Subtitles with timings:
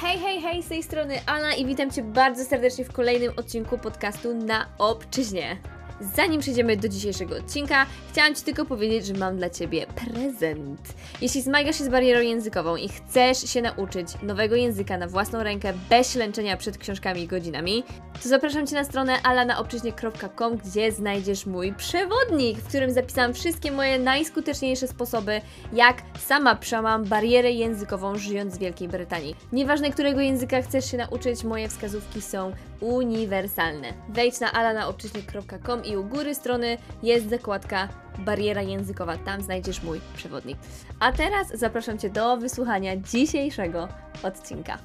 [0.00, 3.78] Hej, hej, hej, z tej strony Anna i witam Cię bardzo serdecznie w kolejnym odcinku
[3.78, 5.56] podcastu na obczyźnie.
[6.00, 10.94] Zanim przejdziemy do dzisiejszego odcinka, chciałam Ci tylko powiedzieć, że mam dla Ciebie prezent.
[11.20, 15.72] Jeśli zmagasz się z barierą językową i chcesz się nauczyć nowego języka na własną rękę
[15.90, 17.84] bez ślęczenia przed książkami i godzinami,
[18.22, 23.98] to zapraszam Cię na stronę alanaobczyźnie.com, gdzie znajdziesz mój przewodnik, w którym zapisałam wszystkie moje
[23.98, 25.40] najskuteczniejsze sposoby,
[25.72, 29.36] jak sama przełamam barierę językową żyjąc w Wielkiej Brytanii.
[29.52, 33.92] Nieważne, którego języka chcesz się nauczyć, moje wskazówki są uniwersalne.
[34.08, 37.88] Wejdź na alanaobczyźnie.com i u góry strony jest zakładka
[38.18, 39.16] bariera językowa.
[39.16, 40.58] Tam znajdziesz mój przewodnik.
[41.00, 43.88] A teraz zapraszam Cię do wysłuchania dzisiejszego
[44.22, 44.78] odcinka.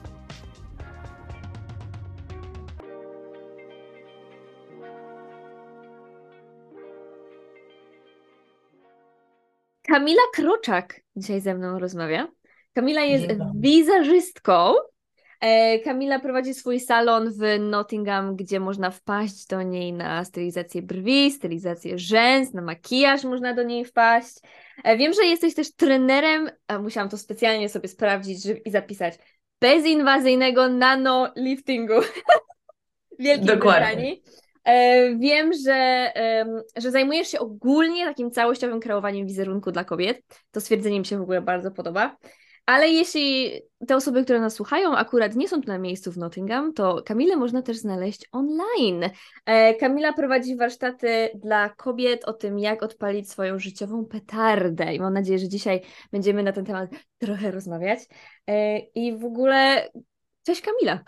[9.88, 12.28] Kamila Kroczak dzisiaj ze mną rozmawia.
[12.74, 13.30] Kamila jest.
[13.30, 13.52] E,
[15.84, 22.00] Kamila prowadzi swój salon w Nottingham, gdzie można wpaść do niej na stylizację brwi, stylizację
[22.00, 24.36] rzęs, na makijaż można do niej wpaść.
[24.84, 29.14] E, Wiem, że jesteś też trenerem, a musiałam to specjalnie sobie sprawdzić żeby, i zapisać,
[29.62, 31.94] bezinwazyjnego nanoliftingu
[33.20, 33.88] Wielkiej Dokładnie.
[33.88, 34.24] Brytanii.
[34.64, 36.12] E, Wiem, że,
[36.78, 40.22] że zajmujesz się ogólnie takim całościowym kreowaniem wizerunku dla kobiet.
[40.52, 42.18] To stwierdzenie mi się w ogóle bardzo podoba.
[42.66, 43.52] Ale jeśli
[43.88, 47.36] te osoby, które nas słuchają, akurat nie są tu na miejscu w Nottingham, to Kamilę
[47.36, 49.10] można też znaleźć online.
[49.46, 54.94] E, Kamila prowadzi warsztaty dla kobiet o tym, jak odpalić swoją życiową petardę.
[54.96, 58.00] I mam nadzieję, że dzisiaj będziemy na ten temat trochę rozmawiać.
[58.50, 59.90] E, I w ogóle,
[60.44, 61.00] cześć Kamila.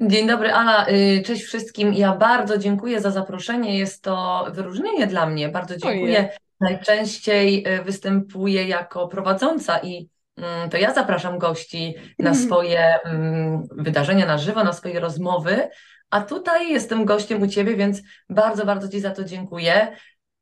[0.00, 0.86] Dzień dobry, Ala.
[0.88, 1.94] y, Cześć wszystkim.
[1.94, 3.78] Ja bardzo dziękuję za zaproszenie.
[3.78, 5.48] Jest to wyróżnienie dla mnie.
[5.48, 6.28] Bardzo dziękuję.
[6.62, 14.26] Najczęściej y, występuję jako prowadząca i mm, to ja zapraszam gości na swoje mm, wydarzenia
[14.26, 15.68] na żywo, na swoje rozmowy.
[16.10, 19.96] A tutaj jestem gościem u Ciebie, więc bardzo, bardzo Ci za to dziękuję.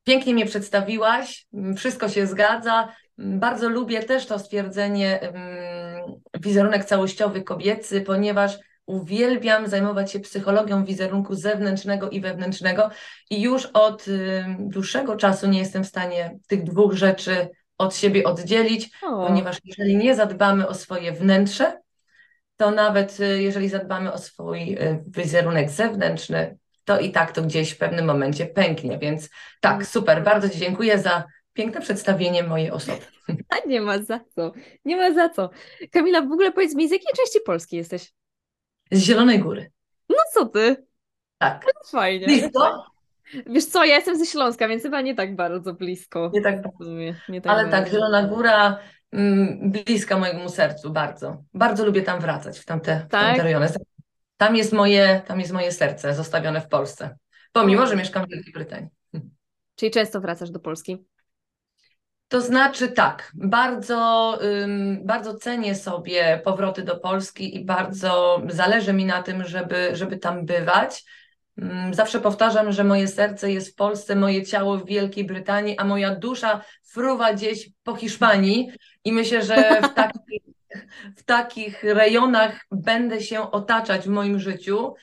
[0.05, 2.93] Pięknie mnie przedstawiłaś, mm, wszystko się zgadza.
[3.19, 5.21] Bardzo lubię też to stwierdzenie
[6.41, 8.59] wizerunek całościowy kobiecy, ponieważ
[8.91, 12.91] uwielbiam zajmować się psychologią wizerunku zewnętrznego i wewnętrznego
[13.31, 17.49] i już od y, dłuższego czasu nie jestem w stanie tych dwóch rzeczy
[17.79, 21.81] od siebie oddzielić, O, ponieważ jeżeli nie zadbamy o swoje wnętrze,
[22.57, 27.71] to nawet y, jeżeli zadbamy o swój y, wizerunek zewnętrzny, to i tak to gdzieś
[27.71, 28.99] w pewnym momencie pęknie.
[28.99, 29.31] Więc
[29.61, 33.03] tak, super, bardzo Ci dziękuję za piękne przedstawienie mojej osoby.
[33.55, 34.53] a nie ma za co.
[34.85, 35.51] Nie ma za co.
[35.93, 38.13] Kamila, w ogóle powiedz mi, z jakiej części Polski jesteś?
[38.91, 39.71] Z Zielonej Góry.
[40.09, 40.87] No co ty?
[41.39, 41.67] Tak.
[41.91, 42.27] Fajnie.
[42.27, 42.85] Blisko?
[43.47, 46.31] Wiesz co, ja jestem ze Śląska, więc chyba nie tak bardzo blisko.
[46.35, 47.91] Nie tak sumie, nie tak Ale tak, bardzo.
[47.91, 48.79] Zielona Góra
[49.13, 51.43] mm, bliska mojemu sercu bardzo.
[51.55, 53.11] Bardzo lubię tam wracać, w tamte, w Tak?
[53.11, 53.69] tamte rejony.
[54.37, 57.17] Tam jest moje, tam jest moje serce zostawione w Polsce.
[57.53, 58.89] Pomimo, że mieszkam w Wielkiej Brytanii.
[59.77, 61.05] Czyli często wracasz do Polski?
[62.31, 64.39] To znaczy tak, bardzo,
[65.03, 70.47] bardzo cenię sobie powroty do Polski i bardzo zależy mi na tym, żeby, żeby tam
[70.47, 71.05] bywać.
[71.91, 76.15] Zawsze powtarzam, że moje serce jest w Polsce, moje ciało w Wielkiej Brytanii, a moja
[76.15, 78.71] dusza fruwa gdzieś po Hiszpanii
[79.05, 80.43] i myślę, że w takich,
[81.17, 84.95] w takich rejonach będę się otaczać w moim życiu.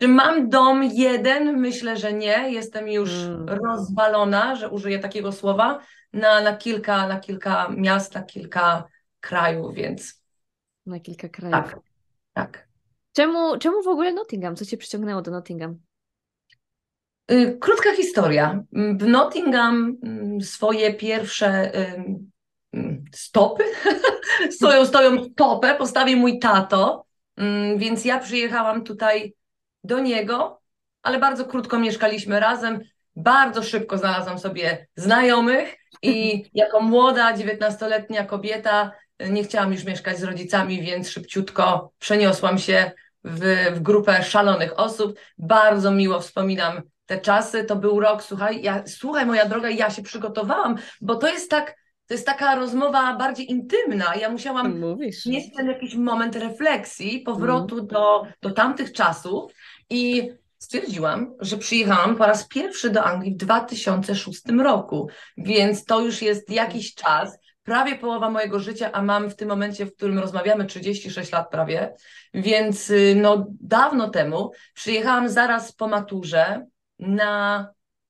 [0.00, 1.56] Czy mam dom jeden?
[1.60, 2.50] Myślę, że nie.
[2.52, 3.48] Jestem już Mm.
[3.48, 5.78] rozwalona, że użyję takiego słowa,
[6.12, 8.84] na, na kilka, na kilka miast, na kilka
[9.20, 10.22] krajów, więc
[10.86, 11.52] Na kilka krajów.
[11.52, 11.78] tak,
[12.32, 12.68] tak.
[13.12, 14.56] Czemu, czemu w ogóle Nottingham?
[14.56, 15.78] Co cię przyciągnęło do Nottingham?
[17.30, 18.62] Y, Krótka historia.
[18.72, 22.30] W Nottingham mm, swoje pierwsze ym,
[23.14, 23.64] stopy,
[24.58, 27.04] swoją, swoją stopę postawił mój tato,
[27.40, 29.34] Ym, więc ja przyjechałam tutaj
[29.84, 30.60] do niego,
[31.02, 32.80] ale bardzo krótko mieszkaliśmy razem.
[33.16, 38.92] Bardzo szybko znalazłam sobie znajomych i jako młoda, 19-letnia kobieta
[39.22, 42.90] y, nie chciałam już mieszkać z rodzicami, więc szybciutko przeniosłam się
[43.24, 45.18] w, w grupę szalonych osób.
[45.38, 47.64] Bardzo miło wspominam te czasy.
[47.64, 51.76] To był rok, słuchaj, ja, słuchaj moja droga, ja się przygotowałam, bo to jest tak,
[52.06, 54.14] to jest taka rozmowa bardziej intymna.
[54.14, 55.26] Ja musiałam Mówisz.
[55.26, 59.52] mieć ten jakiś moment refleksji, powrotu do, do tamtych czasów
[59.90, 66.22] i stwierdziłam, że przyjechałam po raz pierwszy do Anglii w 2006 roku, więc to już
[66.22, 70.66] jest jakiś czas, prawie połowa mojego życia, a mam w tym momencie, w którym rozmawiamy,
[70.66, 71.94] 36 lat prawie,
[72.34, 76.66] więc y, no dawno temu przyjechałam zaraz po maturze
[76.98, 77.68] na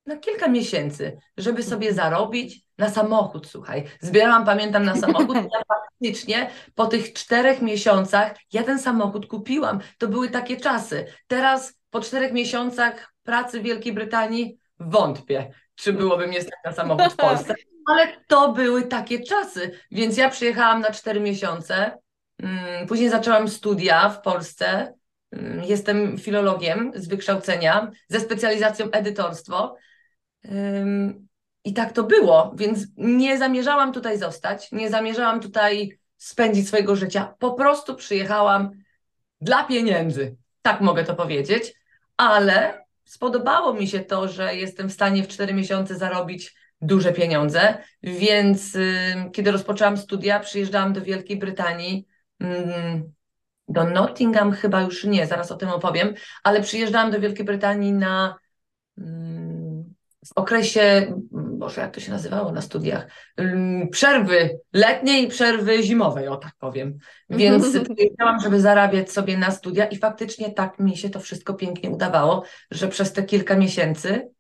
[0.09, 3.85] na kilka miesięcy, żeby sobie zarobić na samochód, słuchaj.
[4.01, 5.37] Zbierałam, pamiętam, na samochód.
[5.55, 9.81] Ja faktycznie po tych czterech miesiącach ja ten samochód kupiłam.
[9.99, 11.07] To były takie czasy.
[11.27, 17.13] Teraz po czterech miesiącach pracy w Wielkiej Brytanii wątpię, czy byłoby mnie stać na samochód
[17.13, 17.55] w Polsce.
[17.91, 21.99] Ale to były takie czasy, więc ja przyjechałam na cztery miesiące.
[22.43, 24.95] Mm, później zaczęłam studia w Polsce.
[25.33, 29.77] Mm, jestem filologiem z wykształcenia, ze specjalizacją edytorstwo.
[31.65, 37.35] I tak to było, więc nie zamierzałam tutaj zostać, nie zamierzałam tutaj spędzić swojego życia.
[37.39, 38.71] Po prostu przyjechałam
[39.41, 41.75] dla pieniędzy, tak mogę to powiedzieć,
[42.17, 47.79] ale spodobało mi się to, że jestem w stanie w 4 miesiące zarobić duże pieniądze,
[48.03, 48.77] więc
[49.33, 52.07] kiedy rozpoczęłam studia, przyjeżdżałam do Wielkiej Brytanii,
[53.69, 58.37] do Nottingham chyba już nie, zaraz o tym opowiem, ale przyjeżdżałam do Wielkiej Brytanii na
[58.99, 59.03] y,
[60.27, 63.07] w okresie, Boże, jak to się nazywało na studiach,
[63.91, 66.99] przerwy letniej i przerwy zimowej, o tak powiem.
[67.31, 71.91] Więc wiedziałam, żeby zarabiać sobie na studia i faktycznie tak mi się to wszystko pięknie
[71.91, 74.31] udawało, że przez te kilka miesięcy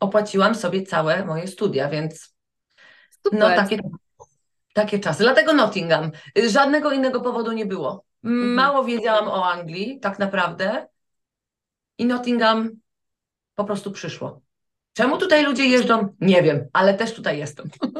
[0.00, 2.34] opłaciłam sobie całe moje studia, więc
[3.24, 3.40] Super.
[3.40, 3.78] no takie,
[4.74, 5.22] takie czasy.
[5.22, 6.10] Dlatego Nottingham.
[6.48, 8.04] Żadnego innego powodu nie było.
[8.24, 8.54] Mhm.
[8.54, 10.86] Mało wiedziałam o Anglii, tak naprawdę.
[11.98, 12.70] I Nottingham
[13.54, 14.40] po prostu przyszło.
[14.92, 16.14] Czemu tutaj ludzie jeżdżą?
[16.20, 17.70] Nie wiem, ale też tutaj jestem.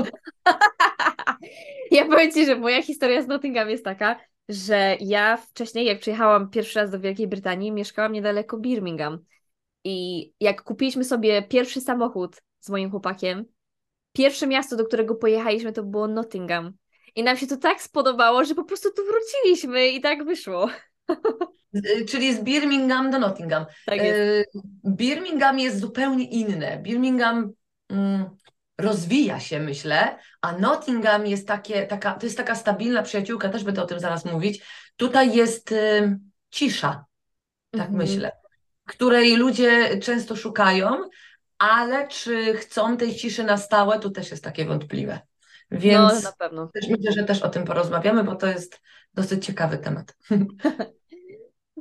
[1.90, 6.50] ja powiem Ci, że moja historia z Nottingham jest taka, że ja wcześniej, jak przyjechałam
[6.50, 9.18] pierwszy raz do Wielkiej Brytanii, mieszkałam niedaleko Birmingham.
[9.84, 13.44] I jak kupiliśmy sobie pierwszy samochód z moim chłopakiem,
[14.12, 16.72] pierwsze miasto, do którego pojechaliśmy, to było Nottingham.
[17.14, 20.68] I nam się to tak spodobało, że po prostu tu wróciliśmy i tak wyszło.
[22.08, 23.66] Czyli z Birmingham do Nottingham.
[23.86, 24.18] Tak jest.
[24.18, 26.78] Y, Birmingham jest zupełnie inne.
[26.78, 27.52] Birmingham
[27.88, 28.30] mm,
[28.78, 33.82] rozwija się, myślę, a Nottingham jest takie, taka, to jest taka stabilna przyjaciółka, też będę
[33.82, 34.64] o tym zaraz mówić.
[34.96, 36.18] Tutaj jest y,
[36.50, 37.04] cisza,
[37.70, 37.96] tak mhm.
[37.98, 38.32] myślę,
[38.86, 41.08] której ludzie często szukają,
[41.58, 45.20] ale czy chcą tej ciszy na stałe, to też jest takie wątpliwe.
[45.70, 46.66] Więc no, na pewno.
[46.66, 48.80] Też myślę, że też o tym porozmawiamy, bo to jest
[49.14, 50.16] dosyć ciekawy temat.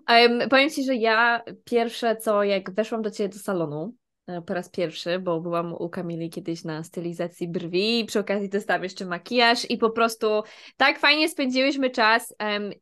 [0.09, 3.93] Um, powiem Ci, że ja pierwsze co, jak weszłam do Ciebie do salonu,
[4.27, 8.49] e, po raz pierwszy, bo byłam u Kamili kiedyś na stylizacji brwi i przy okazji
[8.49, 10.43] dostałam jeszcze makijaż i po prostu
[10.77, 12.35] tak fajnie spędziłyśmy czas,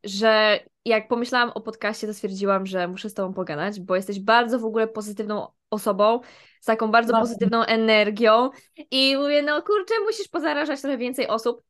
[0.04, 4.60] że jak pomyślałam o podcaście, to stwierdziłam, że muszę z Tobą pogadać, bo jesteś bardzo
[4.60, 6.20] w ogóle pozytywną osobą,
[6.62, 8.50] z taką bardzo pozytywną energią
[8.92, 11.62] i mówię, no kurczę, musisz pozarażać trochę więcej osób,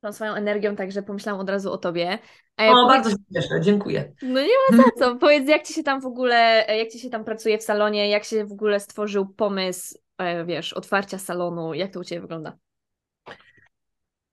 [0.00, 2.18] tą swoją energią, także pomyślałam od razu o tobie.
[2.60, 2.88] E, o, powiedz...
[2.88, 4.12] bardzo się cieszę, dziękuję.
[4.22, 5.16] No nie ma za co.
[5.20, 8.24] Powiedz, jak ci się tam w ogóle, jak ci się tam pracuje w salonie, jak
[8.24, 12.56] się w ogóle stworzył pomysł, e, wiesz, otwarcia salonu, jak to u Ciebie wygląda?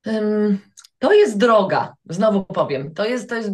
[0.06, 0.58] Um,
[0.98, 2.94] to jest droga, znowu powiem.
[2.94, 3.50] To jest, to jest.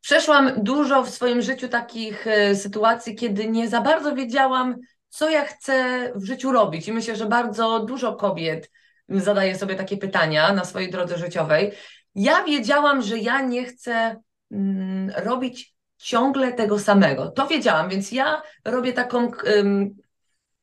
[0.00, 4.76] Przeszłam dużo w swoim życiu takich e, sytuacji, kiedy nie za bardzo wiedziałam,
[5.08, 6.88] co ja chcę w życiu robić.
[6.88, 8.70] I myślę, że bardzo dużo kobiet
[9.08, 11.72] zadaję sobie takie pytania na swojej drodze życiowej.
[12.14, 14.16] Ja wiedziałam, że ja nie chcę
[14.50, 17.30] mm, robić ciągle tego samego.
[17.30, 19.30] To wiedziałam, więc ja robię taką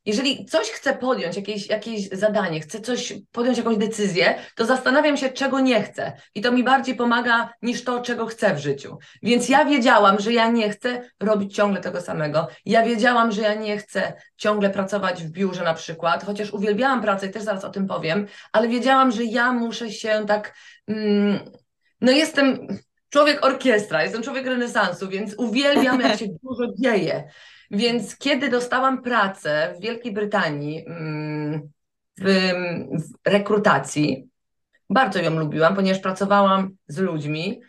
[0.06, 5.30] jeżeli coś chcę podjąć, jakieś, jakieś zadanie, chcę coś podjąć jakąś decyzję, to zastanawiam się,
[5.30, 6.14] czego nie chcę.
[6.36, 8.98] I to mi bardziej pomaga niż to, czego chcę w życiu.
[9.24, 12.48] Więc ja wiedziałam, że ja nie chcę robić ciągle tego samego.
[12.66, 17.28] Ja wiedziałam, że ja nie chcę ciągle pracować w biurze na przykład, chociaż uwielbiałam pracę
[17.28, 20.56] i też zaraz o tym powiem, ale wiedziałam, że ja muszę się tak.
[20.88, 21.40] Mm,
[22.02, 22.68] no jestem
[23.10, 27.24] człowiek orkiestra, jestem człowiek renesansu, więc uwielbiam, jak się dużo dzieje.
[27.72, 31.70] Więc kiedy dostałam pracę w Wielkiej Brytanii mm,
[32.22, 32.26] w,
[32.94, 34.30] w rekrutacji,
[34.90, 37.62] bardzo ją lubiłam, ponieważ pracowałam z ludźmi,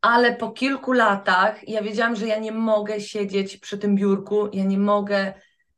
[0.00, 4.64] ale po kilku latach ja wiedziałam, że ja nie mogę siedzieć przy tym biurku, ja
[4.64, 5.32] nie mogę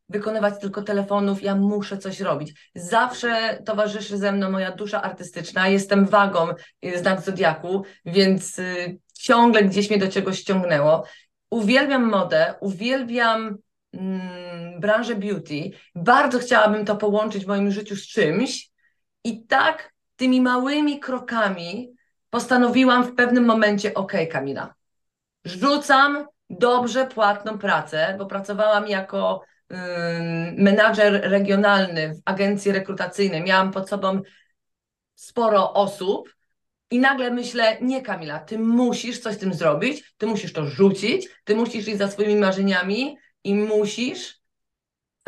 [0.09, 2.71] wykonywać tylko telefonów, ja muszę coś robić.
[2.75, 6.49] Zawsze towarzyszy ze mną moja dusza artystyczna, jestem wagą
[6.97, 11.05] znak Zodiaku, więc y, ciągle gdzieś mnie do czegoś ściągnęło.
[11.51, 13.59] Uwielbiam modę, uwielbiam
[13.93, 15.71] mm, branżę beauty.
[15.95, 18.71] Bardzo chciałabym to połączyć w moim życiu z czymś
[19.25, 21.93] i tak tymi małymi krokami
[22.31, 24.75] postanowiłam w pewnym momencie, ok, Kamila,
[25.45, 29.43] rzucam dobrze płatną pracę, bo pracowałam jako
[30.57, 34.21] menadżer regionalny w agencji rekrutacyjnej, miałam pod sobą
[35.15, 36.35] sporo osób
[36.91, 41.29] i nagle myślę, nie Kamila, ty musisz coś z tym zrobić, ty musisz to rzucić,
[41.45, 44.39] ty musisz iść za swoimi marzeniami i musisz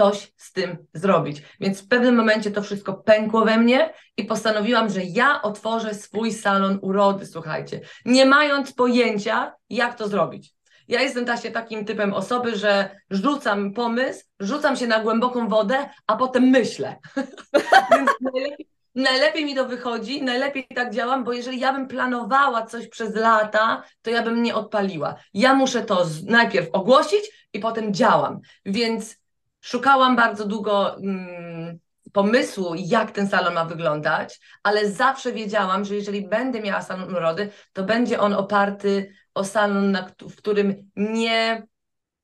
[0.00, 1.42] coś z tym zrobić.
[1.60, 6.32] Więc w pewnym momencie to wszystko pękło we mnie i postanowiłam, że ja otworzę swój
[6.32, 10.54] salon urody, słuchajcie, nie mając pojęcia, jak to zrobić.
[10.88, 16.16] Ja jestem właśnie takim typem osoby, że rzucam pomysł, rzucam się na głęboką wodę, a
[16.16, 16.96] potem myślę.
[17.90, 22.88] Więc najlepiej, najlepiej mi to wychodzi, najlepiej tak działam, bo jeżeli ja bym planowała coś
[22.88, 25.14] przez lata, to ja bym nie odpaliła.
[25.34, 28.40] Ja muszę to najpierw ogłosić i potem działam.
[28.66, 29.16] Więc
[29.60, 31.78] szukałam bardzo długo mm,
[32.12, 37.50] pomysłu, jak ten salon ma wyglądać, ale zawsze wiedziałam, że jeżeli będę miała salon urody,
[37.72, 41.66] to będzie on oparty o salon, w którym nie,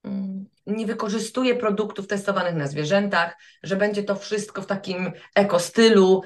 [0.05, 6.23] mm, nie wykorzystuję produktów testowanych na zwierzętach, że będzie to wszystko w takim ekostylu,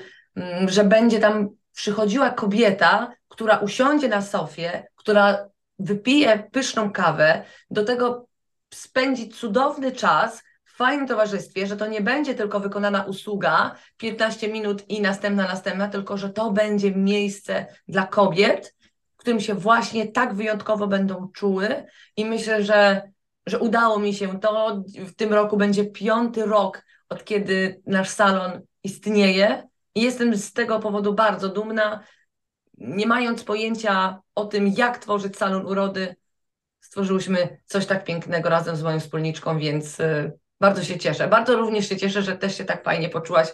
[0.66, 8.26] że będzie tam przychodziła kobieta, która usiądzie na sofie, która wypije pyszną kawę, do tego
[8.75, 14.88] spędzi cudowny czas w fajnym towarzystwie, że to nie będzie tylko wykonana usługa 15 minut
[14.88, 18.76] i następna, następna, tylko że to będzie miejsce dla kobiet,
[19.14, 21.85] w którym się właśnie tak wyjątkowo będą czuły
[22.16, 23.11] i myślę, że,
[23.47, 24.82] że udało mi się to.
[24.97, 31.14] W tym roku będzie piąty rok, od kiedy nasz salon istnieje jestem z tego powodu
[31.14, 32.04] bardzo dumna.
[32.78, 36.16] Nie mając pojęcia o tym, jak tworzyć salon urody,
[36.80, 41.28] stworzyłyśmy coś tak pięknego razem z moją wspólniczką, więc y, bardzo się cieszę.
[41.28, 43.49] Bardzo również się cieszę, że też się tak fajnie poczułaś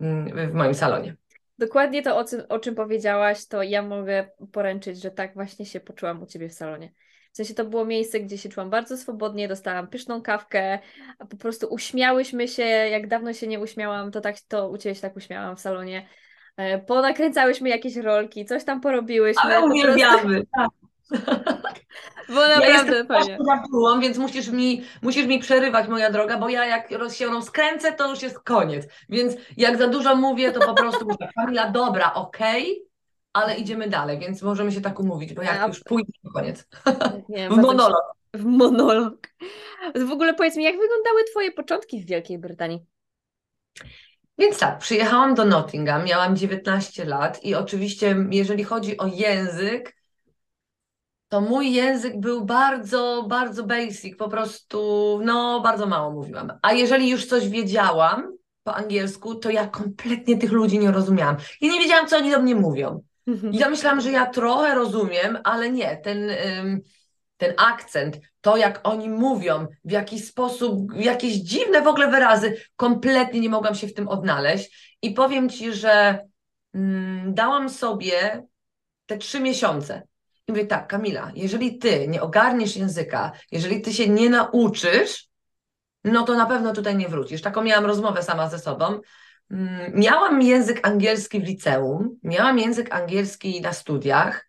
[0.00, 1.16] mm, w moim salonie.
[1.58, 6.22] Dokładnie to, o o czym powiedziałaś, to ja mogę poręczyć, że tak właśnie się poczułam
[6.22, 6.92] u Ciebie w salonie.
[7.32, 10.78] W sensie to było miejsce, gdzie się czułam bardzo swobodnie, dostałam pyszną kawkę,
[11.18, 14.94] a po prostu uśmiałyśmy się, jak dawno się nie uśmiałam, to tak to u Ciebie
[14.94, 16.06] się tak uśmiałam w salonie.
[16.56, 19.42] E, ponakręcałyśmy jakieś rolki, coś tam porobiłyśmy.
[19.42, 20.68] Ale uwielbiamy, tak.
[22.28, 23.38] Bo naprawdę ja fajnie.
[23.70, 28.10] Byłam, więc musisz mi, musisz mi przerywać, moja droga, bo ja jak się skręcę, to
[28.10, 28.86] już jest koniec.
[29.08, 32.91] Więc jak za dużo mówię, to po prostu mówię, Kamila, dobra, okej, okay,
[33.32, 35.66] ale idziemy dalej, więc możemy się tak umówić, bo jak ja...
[35.66, 36.68] już pójdę, to koniec.
[37.28, 38.02] Nie, w monolog.
[38.34, 39.28] W monolog.
[39.94, 42.80] W ogóle powiedz mi, jak wyglądały Twoje początki w Wielkiej Brytanii?
[44.38, 49.96] Więc tak, przyjechałam do Nottingham, miałam 19 lat i oczywiście, jeżeli chodzi o język,
[51.28, 56.52] to mój język był bardzo, bardzo basic, po prostu, no, bardzo mało mówiłam.
[56.62, 61.36] A jeżeli już coś wiedziałam po angielsku, to ja kompletnie tych ludzi nie rozumiałam.
[61.60, 63.02] I nie wiedziałam, co oni do mnie mówią.
[63.26, 66.30] I ja myślałam, że ja trochę rozumiem, ale nie, ten,
[67.36, 73.40] ten akcent, to jak oni mówią, w jaki sposób, jakieś dziwne w ogóle wyrazy, kompletnie
[73.40, 74.96] nie mogłam się w tym odnaleźć.
[75.02, 76.18] I powiem Ci, że
[76.74, 78.46] mm, dałam sobie
[79.06, 80.02] te trzy miesiące
[80.48, 85.28] i mówię tak, Kamila, jeżeli ty nie ogarniesz języka, jeżeli ty się nie nauczysz,
[86.04, 87.42] no to na pewno tutaj nie wrócisz.
[87.42, 89.00] Taką miałam rozmowę sama ze sobą.
[89.52, 94.48] Mm, miałam język angielski w liceum, miałam język angielski na studiach,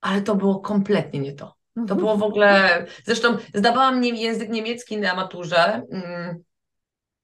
[0.00, 1.58] ale to było kompletnie nie to.
[1.88, 2.86] To było w ogóle.
[3.04, 5.82] Zresztą zdawałam język niemiecki na maturze.
[5.92, 6.42] Mm,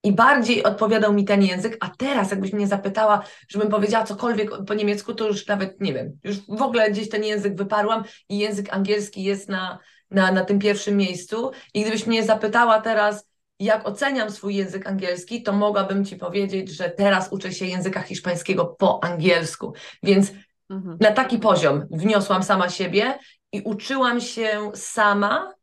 [0.04, 4.74] i bardziej odpowiadał mi ten język, a teraz jakbyś mnie zapytała, żebym powiedziała cokolwiek po
[4.74, 8.74] niemiecku, to już nawet nie wiem, już w ogóle gdzieś ten język wyparłam i język
[8.74, 9.78] angielski jest na,
[10.10, 15.42] na, na tym pierwszym miejscu i gdybyś mnie zapytała teraz, jak oceniam swój język angielski,
[15.42, 20.32] to mogłabym Ci powiedzieć, że teraz uczę się języka hiszpańskiego po angielsku, więc
[20.70, 20.96] mhm.
[21.00, 23.18] na taki poziom wniosłam sama siebie
[23.52, 25.54] i uczyłam się sama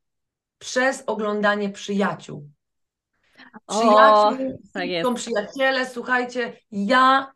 [0.57, 2.49] przez oglądanie przyjaciół.
[3.67, 7.31] Przyjaciół, tak są przyjaciele, słuchajcie, ja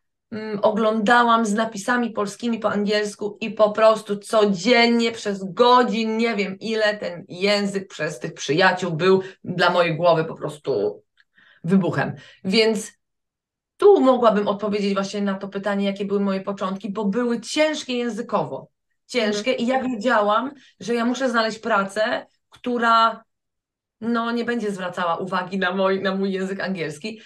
[0.61, 6.97] oglądałam z napisami polskimi po angielsku i po prostu codziennie przez godzin, nie wiem ile
[6.97, 11.03] ten język przez tych przyjaciół był dla mojej głowy po prostu
[11.63, 12.13] wybuchem.
[12.43, 12.91] Więc
[13.77, 18.69] tu mogłabym odpowiedzieć właśnie na to pytanie, jakie były moje początki, bo były ciężkie językowo.
[19.07, 19.59] Ciężkie mhm.
[19.59, 23.23] i ja wiedziałam, że ja muszę znaleźć pracę, która
[24.01, 27.21] no, nie będzie zwracała uwagi na mój, na mój język angielski.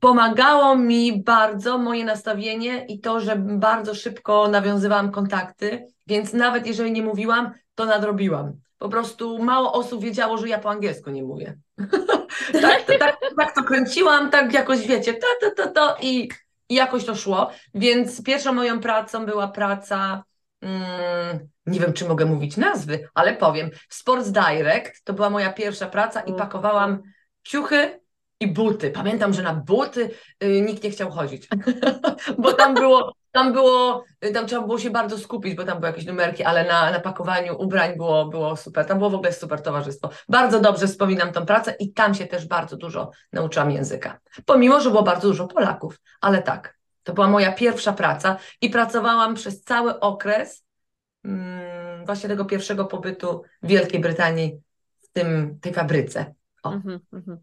[0.00, 6.92] Pomagało mi bardzo moje nastawienie i to, że bardzo szybko nawiązywałam kontakty, więc nawet jeżeli
[6.92, 8.52] nie mówiłam, to nadrobiłam.
[8.78, 11.58] Po prostu mało osób wiedziało, że ja po angielsku nie mówię.
[12.62, 16.28] tak, to, tak, tak to kręciłam, tak jakoś wiecie, to, to, to, to i,
[16.68, 17.50] i jakoś to szło.
[17.74, 20.24] Więc pierwszą moją pracą była praca
[20.60, 23.70] Mm, nie wiem, czy mogę mówić nazwy, ale powiem.
[23.88, 27.02] Sports Direct to była moja pierwsza praca i pakowałam
[27.42, 28.00] ciuchy
[28.40, 28.90] i buty.
[28.90, 30.10] Pamiętam, że na buty
[30.44, 31.48] y, nikt nie chciał chodzić,
[32.38, 36.06] bo tam było tam było, tam trzeba było się bardzo skupić, bo tam były jakieś
[36.06, 38.86] numerki, ale na, na pakowaniu ubrań było, było super.
[38.86, 40.10] Tam było w ogóle super towarzystwo.
[40.28, 44.20] Bardzo dobrze wspominam tą pracę i tam się też bardzo dużo nauczyłam języka.
[44.46, 46.76] Pomimo, że było bardzo dużo Polaków, ale tak.
[47.02, 50.64] To była moja pierwsza praca i pracowałam przez cały okres
[51.24, 54.60] mm, właśnie tego pierwszego pobytu w Wielkiej Brytanii
[55.02, 56.34] w tym, tej fabryce.
[56.64, 57.38] Mhm, mhm.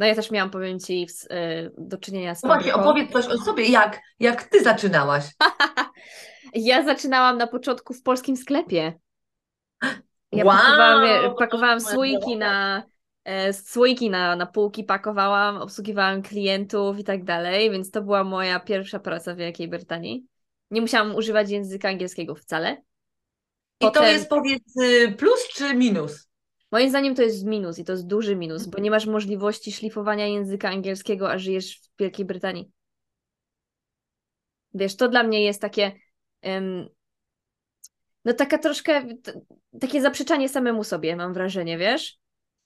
[0.00, 3.64] No ja też miałam, powiem Ci, y, do czynienia z Właśnie, opowiedz coś o sobie,
[3.64, 5.24] jak, jak Ty zaczynałaś?
[6.54, 8.92] ja zaczynałam na początku w polskim sklepie.
[10.32, 12.82] Ja wow, pakowałam, pakowałam słoiki na,
[13.24, 18.60] e, słoiki na, na półki, pakowałam, obsługiwałam klientów i tak dalej, więc to była moja
[18.60, 20.26] pierwsza praca w Wielkiej Brytanii.
[20.70, 22.82] Nie musiałam używać języka angielskiego wcale.
[23.78, 24.02] Potem...
[24.02, 26.29] I to jest powiedz y, plus czy minus?
[26.70, 30.26] Moim zdaniem to jest minus i to jest duży minus, bo nie masz możliwości szlifowania
[30.26, 32.70] języka angielskiego, a żyjesz w Wielkiej Brytanii.
[34.74, 35.92] Wiesz, to dla mnie jest takie.
[36.42, 36.88] Um,
[38.24, 39.06] no, taka troszkę.
[39.80, 42.20] Takie zaprzeczanie samemu sobie, mam wrażenie, wiesz?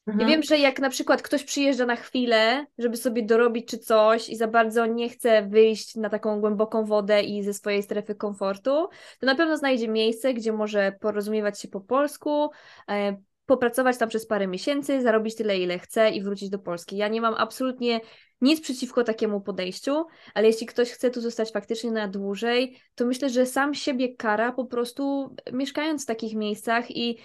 [0.06, 0.20] Mhm.
[0.20, 4.28] Ja wiem, że jak na przykład ktoś przyjeżdża na chwilę, żeby sobie dorobić czy coś
[4.28, 8.88] i za bardzo nie chce wyjść na taką głęboką wodę i ze swojej strefy komfortu,
[9.20, 12.50] to na pewno znajdzie miejsce, gdzie może porozumiewać się po polsku,
[12.88, 16.96] e, popracować tam przez parę miesięcy, zarobić tyle, ile chce i wrócić do Polski.
[16.96, 18.00] Ja nie mam absolutnie
[18.40, 23.30] nic przeciwko takiemu podejściu, ale jeśli ktoś chce tu zostać faktycznie na dłużej, to myślę,
[23.30, 27.18] że sam siebie kara po prostu mieszkając w takich miejscach i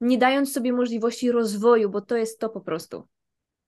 [0.00, 3.08] nie dając sobie możliwości rozwoju, bo to jest to po prostu.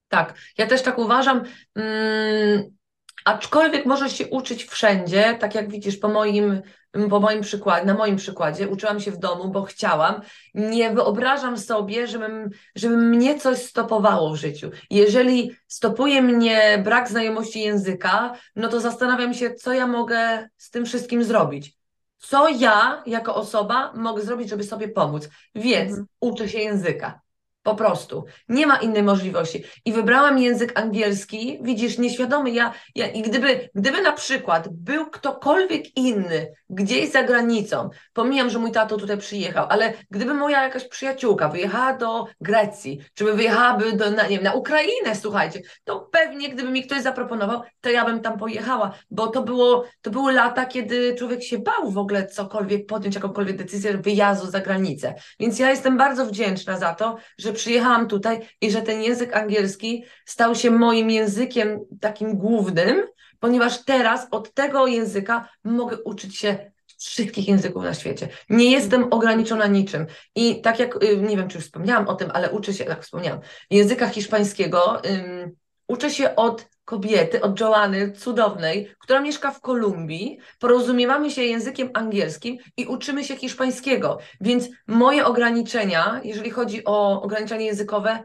[0.09, 1.43] Tak, ja też tak uważam.
[1.79, 2.80] Hmm,
[3.25, 6.63] aczkolwiek możesz się uczyć wszędzie, tak jak widzisz po moim
[7.11, 10.21] po moim przykładzie, na moim przykładzie, uczyłam się w domu, bo chciałam.
[10.55, 14.71] Nie wyobrażam sobie, żebym, żeby mnie coś stopowało w życiu.
[14.91, 20.87] Jeżeli stopuje mnie brak znajomości języka, no to zastanawiam się, co ja mogę z tym
[20.87, 21.81] wszystkim zrobić.
[22.19, 25.29] Co ja, jako osoba, mogę zrobić, żeby sobie pomóc.
[25.55, 26.07] Więc mhm.
[26.21, 27.21] uczę się języka.
[27.63, 28.25] Po prostu.
[28.49, 29.65] Nie ma innej możliwości.
[29.85, 35.97] I wybrałam język angielski, widzisz, nieświadomy ja, ja i gdyby, gdyby na przykład był ktokolwiek
[35.97, 41.49] inny gdzieś za granicą, pomijam, że mój tato tutaj przyjechał, ale gdyby moja jakaś przyjaciółka
[41.49, 46.49] wyjechała do Grecji, czy by wyjechałaby do, na, nie wiem, na Ukrainę, słuchajcie, to pewnie
[46.49, 50.67] gdyby mi ktoś zaproponował, to ja bym tam pojechała, bo to było, to były lata,
[50.67, 55.15] kiedy człowiek się bał w ogóle cokolwiek podjąć, jakąkolwiek decyzję wyjazdu za granicę.
[55.41, 60.05] Więc ja jestem bardzo wdzięczna za to, że przyjechałam tutaj i że ten język angielski
[60.27, 63.03] stał się moim językiem takim głównym,
[63.41, 68.29] ponieważ teraz od tego języka mogę uczyć się wszystkich języków na świecie.
[68.51, 70.07] Nie jestem ograniczona niczym.
[70.35, 73.03] I tak jak, y, nie wiem, czy już wspomniałam o tym, ale uczę się, tak
[73.03, 75.57] wspomniałam, języka hiszpańskiego, um,
[75.89, 82.59] uczę się od kobiety, od Joanny, cudownej, która mieszka w Kolumbii, porozumiewamy się językiem angielskim
[82.77, 84.19] i uczymy się hiszpańskiego.
[84.41, 88.25] Więc moje ograniczenia, jeżeli chodzi o ograniczenia językowe,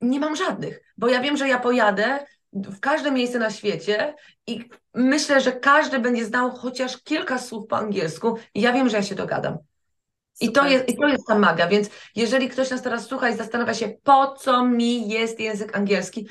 [0.00, 4.14] nie mam żadnych, bo ja wiem, że ja pojadę w każde miejsce na świecie
[4.46, 8.96] i myślę, że każdy będzie znał chociaż kilka słów po angielsku i ja wiem, że
[8.96, 9.58] ja się dogadam.
[10.40, 13.36] I to, jest, I to jest ta maga, więc jeżeli ktoś nas teraz słucha i
[13.36, 16.28] zastanawia się, po co mi jest język angielski,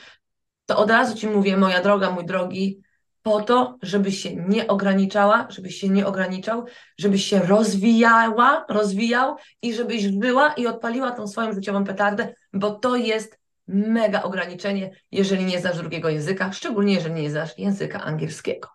[0.66, 2.82] to od razu Ci mówię, moja droga, mój drogi,
[3.22, 6.66] po to, żebyś się nie ograniczała, żebyś się nie ograniczał,
[6.98, 12.96] żebyś się rozwijała, rozwijał i żebyś była i odpaliła tą swoją życiową petardę, bo to
[12.96, 18.70] jest mega ograniczenie, jeżeli nie znasz drugiego języka, szczególnie jeżeli nie znasz języka angielskiego.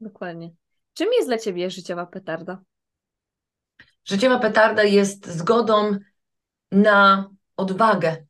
[0.00, 0.50] Dokładnie.
[0.94, 2.62] Czym jest dla Ciebie życiowa petarda?
[4.04, 5.98] Życiowa petarda jest zgodą
[6.72, 8.23] na odwagę.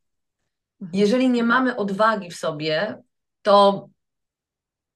[0.84, 1.00] Mhm.
[1.00, 3.02] Jeżeli nie mamy odwagi w sobie,
[3.42, 3.88] to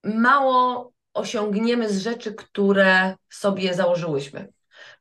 [0.03, 4.47] mało osiągniemy z rzeczy, które sobie założyłyśmy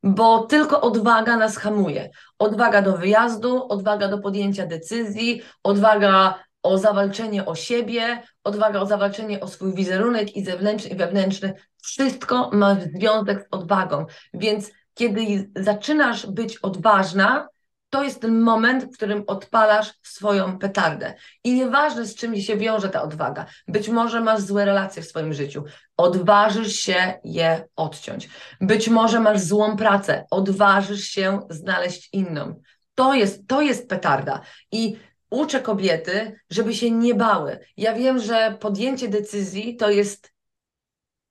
[0.03, 2.11] bo tylko odwaga nas hamuje.
[2.39, 9.41] Odwaga do wyjazdu, odwaga do podjęcia decyzji, odwaga o zawalczenie o siebie, odwaga o zawalczenie
[9.41, 11.55] o swój wizerunek i zewnętrzny, i wewnętrzny.
[11.83, 14.07] Wszystko ma związek z odwagą.
[14.35, 17.49] Więc kiedy zaczynasz być odważna,
[17.91, 21.15] to jest ten moment, w którym odpalasz swoją petardę.
[21.45, 23.47] I nieważne, z czym się wiąże ta odwaga.
[23.69, 25.65] Być może masz złe relacje w swoim życiu.
[25.97, 28.29] Odważysz się je odciąć.
[28.61, 30.25] Być może masz złą pracę.
[30.31, 32.63] Odważysz się znaleźć inną.
[32.95, 34.41] To jest, to jest petarda.
[34.73, 34.97] I
[35.31, 37.59] uczę kobiety, żeby się nie bały.
[37.77, 40.33] Ja wiem, że podjęcie decyzji to jest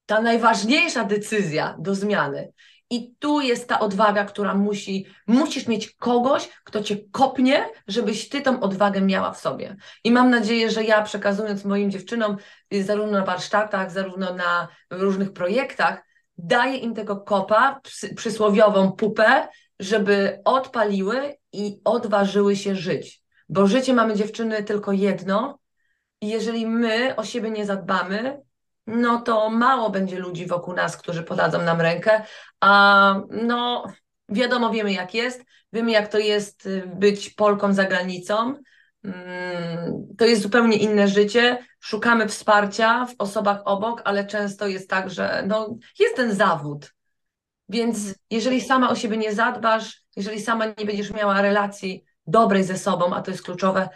[0.05, 2.51] ta najważniejsza decyzja do zmiany.
[2.89, 8.41] I tu jest ta odwaga, która musi, musisz mieć kogoś, kto cię kopnie, żebyś ty
[8.41, 9.75] tą odwagę miała w sobie.
[10.03, 12.37] I mam nadzieję, że ja przekazując moim dziewczynom,
[12.73, 16.03] y, zarówno na warsztatach, zarówno na różnych projektach,
[16.37, 17.81] daję im tego kopa,
[18.15, 19.47] przysłowiową pupę,
[19.79, 23.21] żeby odpaliły i odważyły się żyć.
[23.49, 25.59] Bo życie mamy dziewczyny tylko jedno,
[26.21, 28.41] i jeżeli my o siebie nie zadbamy,
[28.87, 32.21] no to mało będzie ludzi wokół nas, którzy podadzą nam rękę,
[32.59, 33.85] a no
[34.29, 38.53] wiadomo, wiemy jak jest, wiemy jak to jest y, być Polką za granicą,
[39.03, 45.09] mm, to jest zupełnie inne życie, szukamy wsparcia w osobach obok, ale często jest tak,
[45.09, 46.93] że no, jest ten zawód,
[47.69, 52.77] więc jeżeli sama o siebie nie zadbasz, jeżeli sama nie będziesz miała relacji dobrej ze
[52.77, 53.89] sobą, a to jest kluczowe,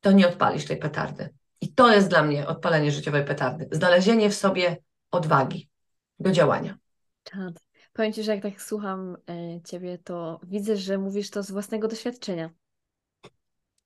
[0.00, 1.28] to nie odpalisz tej petardy.
[1.64, 3.68] I to jest dla mnie odpalenie życiowej petardy.
[3.72, 4.76] Znalezienie w sobie
[5.10, 5.70] odwagi
[6.18, 6.78] do działania.
[7.22, 7.54] Czad.
[7.92, 11.88] Powiem Ci, że jak tak słucham e, Ciebie, to widzę, że mówisz to z własnego
[11.88, 12.50] doświadczenia.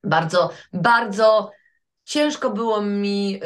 [0.05, 1.51] Bardzo, bardzo
[2.05, 3.41] ciężko było mi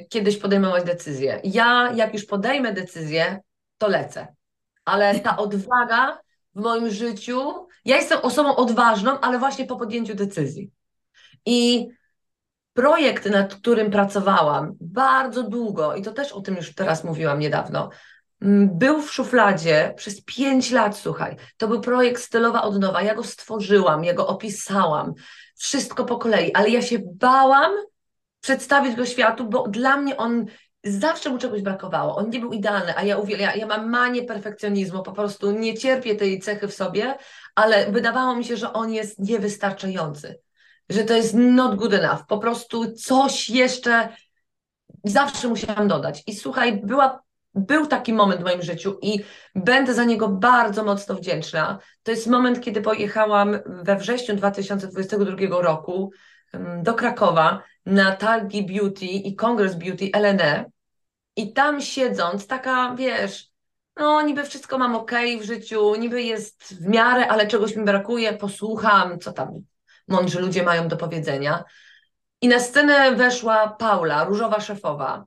[0.00, 1.40] y, kiedyś podejmować decyzję.
[1.44, 3.40] Ja, jak już podejmę decyzję,
[3.78, 4.34] to lecę.
[4.84, 6.18] Ale ta odwaga
[6.54, 10.70] w moim życiu, ja jestem osobą odważną, ale właśnie po podjęciu decyzji.
[11.46, 11.88] I
[12.72, 17.90] projekt, nad którym pracowałam bardzo długo, i to też o tym już teraz mówiłam niedawno,
[18.66, 21.36] był w szufladzie przez pięć lat, słuchaj.
[21.56, 23.02] To był projekt Stylowa Odnowa.
[23.02, 25.14] Ja go stworzyłam, ja go opisałam,
[25.56, 27.72] wszystko po kolei, ale ja się bałam
[28.40, 30.46] przedstawić go światu, bo dla mnie on
[30.84, 32.16] zawsze mu czegoś brakowało.
[32.16, 36.16] On nie był idealny, a ja, ja, ja mam manię perfekcjonizmu, po prostu nie cierpię
[36.16, 37.16] tej cechy w sobie,
[37.54, 40.40] ale wydawało mi się, że on jest niewystarczający
[40.92, 42.26] że to jest not good enough.
[42.28, 44.08] Po prostu coś jeszcze
[45.04, 46.22] zawsze musiałam dodać.
[46.26, 47.22] I słuchaj, była,
[47.54, 49.24] był taki moment w moim życiu i
[49.54, 51.78] będę za niego bardzo mocno wdzięczna.
[52.02, 56.12] To jest moment, kiedy pojechałam we wrześniu 2022 roku
[56.82, 60.64] do Krakowa na targi beauty i kongres beauty LNE.
[61.36, 63.50] I tam siedząc, taka wiesz,
[63.96, 68.32] no niby wszystko mam ok w życiu, niby jest w miarę, ale czegoś mi brakuje,
[68.32, 69.62] posłucham, co tam
[70.08, 71.64] mądrzy ludzie mają do powiedzenia.
[72.42, 75.24] I na scenę weszła Paula, różowa szefowa.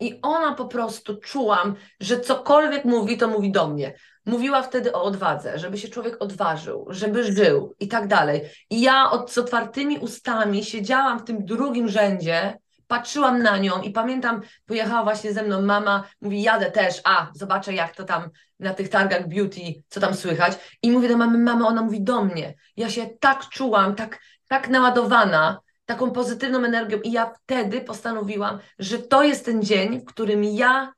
[0.00, 3.94] I ona po prostu czułam, że cokolwiek mówi, to mówi do mnie.
[4.26, 8.42] Mówiła wtedy o odwadze, żeby się człowiek odważył, żeby żył i tak dalej.
[8.70, 13.90] I ja od, z otwartymi ustami siedziałam w tym drugim rzędzie, patrzyłam na nią i
[13.90, 18.74] pamiętam, pojechała właśnie ze mną mama, mówi jadę też, a zobaczę jak to tam na
[18.74, 20.52] tych targach beauty, co tam słychać.
[20.82, 22.54] I mówię do mamy, mama, ona mówi do mnie.
[22.76, 24.18] Ja się tak czułam, tak,
[24.48, 30.04] tak naładowana, taką pozytywną energią i ja wtedy postanowiłam, że to jest ten dzień, w
[30.04, 30.92] którym ja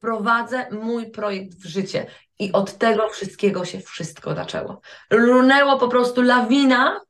[0.00, 2.06] prowadzę mój projekt w życie.
[2.38, 4.80] I od tego wszystkiego się wszystko zaczęło.
[5.10, 7.00] Runęło po prostu lawina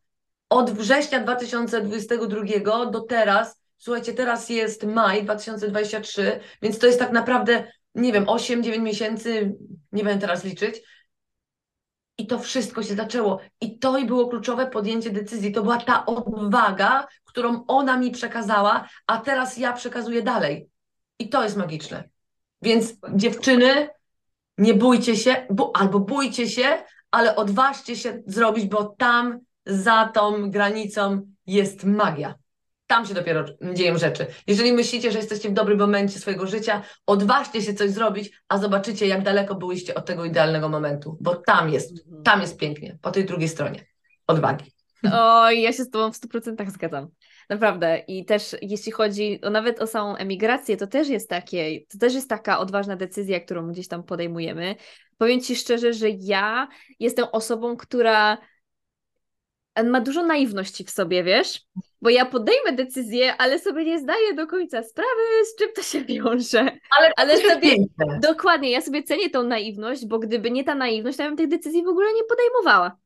[0.50, 3.61] od września 2022 do teraz.
[3.82, 9.56] Słuchajcie, teraz jest maj 2023, więc to jest tak naprawdę nie wiem, 8-9 miesięcy,
[9.92, 10.82] nie będę teraz liczyć.
[12.18, 13.40] I to wszystko się zaczęło.
[13.60, 15.52] I to i było kluczowe podjęcie decyzji.
[15.52, 20.68] To była ta odwaga, którą ona mi przekazała, a teraz ja przekazuję dalej.
[21.18, 22.08] I to jest magiczne.
[22.62, 23.88] Więc dziewczyny,
[24.58, 30.50] nie bójcie się, bo, albo bójcie się, ale odważcie się zrobić, bo tam za tą
[30.50, 32.41] granicą jest magia
[32.92, 34.26] tam się dopiero dzieją rzeczy.
[34.46, 39.06] Jeżeli myślicie, że jesteście w dobrym momencie swojego życia, odważcie się coś zrobić, a zobaczycie,
[39.06, 42.22] jak daleko byłyście od tego idealnego momentu, bo tam jest, mhm.
[42.22, 43.86] tam jest pięknie, po tej drugiej stronie.
[44.26, 44.72] Odwagi.
[45.12, 47.08] Oj, ja się z Tobą w 100% zgadzam.
[47.50, 47.98] Naprawdę.
[48.08, 52.14] I też jeśli chodzi o, nawet o samą emigrację, to też jest takie, to też
[52.14, 54.76] jest taka odważna decyzja, którą gdzieś tam podejmujemy.
[55.18, 56.68] Powiem Ci szczerze, że ja
[57.00, 58.38] jestem osobą, która
[59.84, 61.60] ma dużo naiwności w sobie, wiesz?
[62.02, 66.04] Bo ja podejmę decyzję, ale sobie nie zdaję do końca sprawy, z czym to się
[66.04, 66.60] wiąże.
[66.98, 67.76] Ale, ale sobie.
[68.22, 71.48] Dokładnie, ja sobie cenię tą naiwność, bo gdyby nie ta naiwność, to ja bym tych
[71.48, 72.96] decyzji w ogóle nie podejmowała.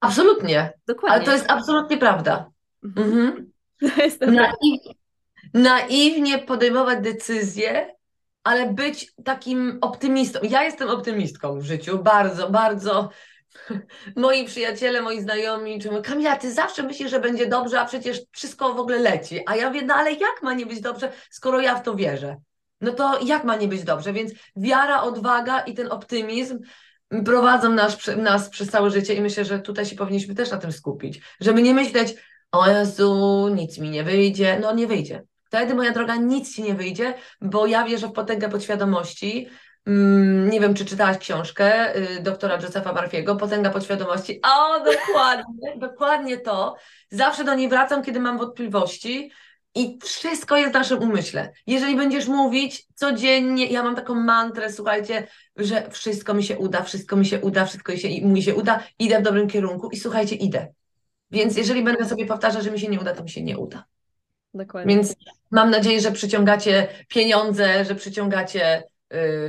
[0.00, 0.72] Absolutnie.
[0.86, 1.16] Dokładnie.
[1.16, 2.50] Ale to jest absolutnie prawda.
[2.84, 3.08] Mhm.
[3.08, 3.50] mhm.
[3.96, 4.96] To jest Naiw...
[5.54, 7.96] Naiwnie podejmować decyzje,
[8.44, 10.38] ale być takim optymistą.
[10.42, 13.10] Ja jestem optymistką w życiu, bardzo, bardzo
[14.16, 18.20] moi przyjaciele, moi znajomi, czy mówią, Kamila, ty zawsze myślisz, że będzie dobrze, a przecież
[18.32, 19.40] wszystko w ogóle leci.
[19.46, 22.36] A ja wiem, no ale jak ma nie być dobrze, skoro ja w to wierzę?
[22.80, 24.12] No to jak ma nie być dobrze?
[24.12, 26.58] Więc wiara, odwaga i ten optymizm
[27.24, 30.72] prowadzą nas, nas przez całe życie i myślę, że tutaj się powinniśmy też na tym
[30.72, 31.20] skupić.
[31.40, 32.14] Żeby nie myśleć,
[32.52, 34.58] o Jezu, nic mi nie wyjdzie.
[34.62, 35.22] No nie wyjdzie.
[35.44, 39.48] Wtedy, moja droga, nic ci nie wyjdzie, bo ja wierzę w potęgę podświadomości,
[40.50, 44.40] nie wiem, czy czytałaś książkę y, doktora Josepha Marfiego, Potęga podświadomości.
[44.42, 46.76] O, dokładnie, dokładnie to.
[47.10, 49.30] Zawsze do niej wracam, kiedy mam wątpliwości
[49.74, 51.52] I wszystko jest w naszym umyśle.
[51.66, 57.16] Jeżeli będziesz mówić codziennie, ja mam taką mantrę, słuchajcie, że wszystko mi się uda, wszystko
[57.16, 60.68] mi się uda, wszystko się, mi się uda, idę w dobrym kierunku i słuchajcie, idę.
[61.30, 63.84] Więc jeżeli będę sobie powtarzać, że mi się nie uda, to mi się nie uda.
[64.54, 64.94] Dokładnie.
[64.94, 65.14] Więc
[65.50, 68.82] mam nadzieję, że przyciągacie pieniądze, że przyciągacie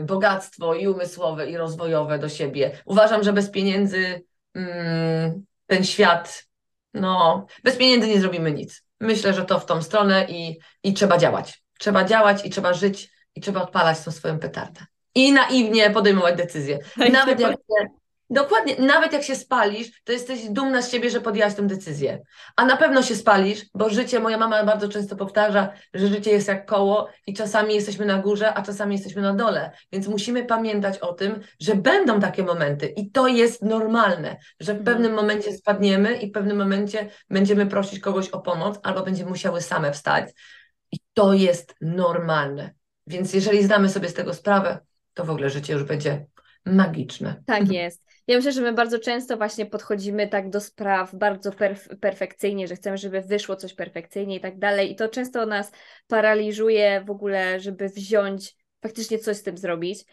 [0.02, 2.72] bogactwo i umysłowe, i rozwojowe do siebie.
[2.86, 6.46] Uważam, że bez pieniędzy mm, ten świat,
[6.93, 8.84] no, bez pieniędzy nie zrobimy nic.
[9.00, 11.63] Myślę, że to w tą stronę i, i trzeba działać.
[11.80, 14.82] Trzeba działać i trzeba żyć i trzeba odpalać tą swoją petardę.
[15.15, 16.80] I naiwnie podejmować decyzje.
[17.12, 17.88] Nawet jak się,
[18.30, 22.22] Dokładnie, nawet jak się spalisz, to jesteś dumna z siebie, że podjęłaś tę decyzję.
[22.56, 26.48] A na pewno się spalisz, bo życie, moja mama bardzo często powtarza, że życie jest
[26.48, 29.72] jak koło i czasami jesteśmy na górze, a czasami jesteśmy na dole.
[29.92, 34.84] Więc musimy pamiętać o tym, że będą takie momenty i to jest normalne, że w
[34.84, 35.16] pewnym mhm.
[35.16, 39.92] momencie spadniemy i w pewnym momencie będziemy prosić kogoś o pomoc albo będziemy musiały same
[39.92, 40.30] wstać.
[40.92, 42.74] I to jest normalne.
[43.08, 44.80] Więc jeżeli zdamy sobie z tego sprawę,
[45.13, 46.26] to w ogóle życie już będzie
[46.66, 47.44] magiczne.
[47.46, 48.07] Tak jest.
[48.28, 52.76] Ja myślę, że my bardzo często właśnie podchodzimy tak do spraw bardzo perf perfekcyjnie, że
[52.76, 54.92] chcemy, żeby wyszło coś perfekcyjnie i tak dalej.
[54.92, 55.72] I to często nas
[56.08, 60.06] paraliżuje w ogóle, żeby wziąć, faktycznie coś z tym zrobić.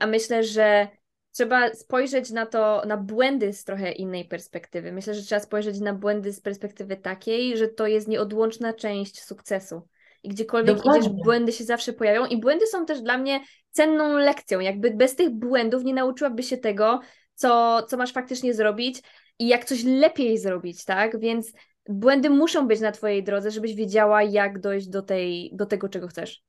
[0.00, 0.88] A myślę, że
[1.32, 4.92] trzeba spojrzeć na to, na błędy z trochę innej perspektywy.
[4.92, 9.88] Myślę, że trzeba spojrzeć na błędy z perspektywy takiej, że to jest nieodłączna część sukcesu.
[10.22, 11.00] I gdziekolwiek Dokładnie.
[11.00, 12.26] idziesz, błędy się zawsze pojawią.
[12.26, 14.60] I błędy są też dla mnie cenną lekcją.
[14.60, 17.00] Jakby bez tych błędów nie nauczyłaby się tego,
[17.34, 19.02] co, co masz faktycznie zrobić
[19.38, 21.20] i jak coś lepiej zrobić, tak?
[21.20, 21.52] Więc
[21.88, 26.08] błędy muszą być na Twojej drodze, żebyś wiedziała, jak dojść do, tej, do tego, czego
[26.08, 26.42] chcesz.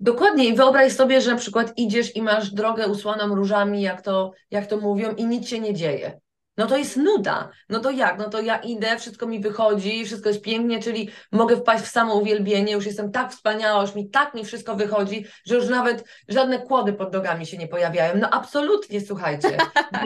[0.00, 4.32] Dokładnie i wyobraź sobie, że na przykład idziesz i masz drogę usłaną różami, jak to,
[4.50, 6.20] jak to mówią, i nic się nie dzieje.
[6.56, 7.50] No to jest nuda.
[7.68, 8.18] No to jak?
[8.18, 12.14] No to ja idę, wszystko mi wychodzi, wszystko jest pięknie, czyli mogę wpaść w samo
[12.14, 16.58] uwielbienie, już jestem tak wspaniała, już mi tak mi wszystko wychodzi, że już nawet żadne
[16.58, 18.14] kłody pod nogami się nie pojawiają.
[18.20, 19.56] No absolutnie, słuchajcie.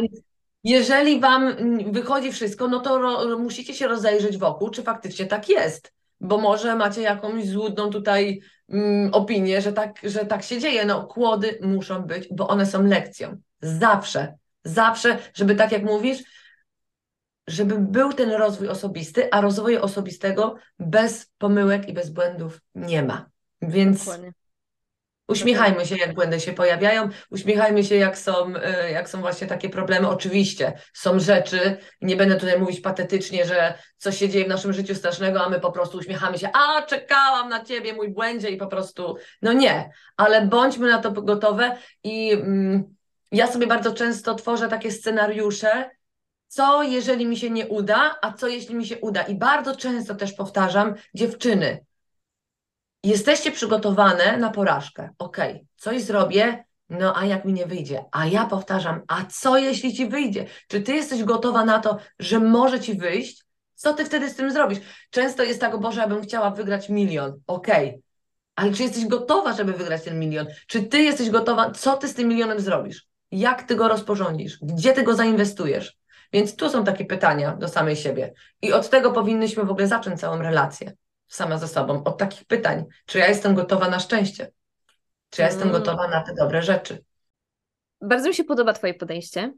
[0.64, 1.56] jeżeli wam
[1.92, 5.92] wychodzi wszystko, no to ro, musicie się rozejrzeć wokół, czy faktycznie tak jest.
[6.20, 10.84] Bo może macie jakąś złudną tutaj mm, opinię, że tak, że tak się dzieje.
[10.84, 13.36] No kłody muszą być, bo one są lekcją.
[13.62, 14.34] Zawsze.
[14.64, 16.22] Zawsze, żeby tak jak mówisz,
[17.50, 23.30] żeby był ten rozwój osobisty, a rozwoju osobistego bez pomyłek i bez błędów nie ma.
[23.62, 24.32] Więc Dokładnie.
[25.28, 29.68] uśmiechajmy się, jak błędy się pojawiają, uśmiechajmy się, jak są, y, jak są właśnie takie
[29.68, 30.08] problemy.
[30.08, 34.94] Oczywiście są rzeczy, nie będę tutaj mówić patetycznie, że coś się dzieje w naszym życiu
[34.94, 38.66] strasznego, a my po prostu uśmiechamy się, a czekałam na ciebie, mój błędzie i po
[38.66, 42.94] prostu, no nie, ale bądźmy na to gotowe i mm,
[43.32, 45.90] ja sobie bardzo często tworzę takie scenariusze,
[46.50, 49.22] co jeżeli mi się nie uda, a co jeśli mi się uda.
[49.22, 51.84] I bardzo często też powtarzam, dziewczyny,
[53.04, 55.10] jesteście przygotowane na porażkę.
[55.18, 55.36] Ok,
[55.76, 58.04] coś zrobię, no a jak mi nie wyjdzie?
[58.12, 60.46] A ja powtarzam, a co jeśli ci wyjdzie?
[60.68, 63.44] Czy ty jesteś gotowa na to, że może ci wyjść?
[63.74, 64.78] Co ty wtedy z tym zrobisz?
[65.10, 67.40] Często jest tak, Boże, ja bym chciała wygrać milion.
[67.46, 68.00] Okay.
[68.56, 70.46] ale czy jesteś gotowa, żeby wygrać ten milion?
[70.66, 71.70] Czy ty jesteś gotowa?
[71.70, 73.06] Co ty z tym milionem zrobisz?
[73.30, 74.58] Jak ty go rozporządzisz?
[74.62, 75.99] Gdzie ty go zainwestujesz?
[76.32, 78.32] Więc tu są takie pytania do samej siebie.
[78.62, 80.92] I od tego powinnyśmy w ogóle zacząć całą relację
[81.28, 82.04] sama ze sobą.
[82.04, 82.84] Od takich pytań.
[83.06, 84.52] Czy ja jestem gotowa na szczęście?
[85.30, 85.80] Czy ja jestem mm.
[85.80, 87.04] gotowa na te dobre rzeczy?
[88.00, 89.52] Bardzo mi się podoba Twoje podejście.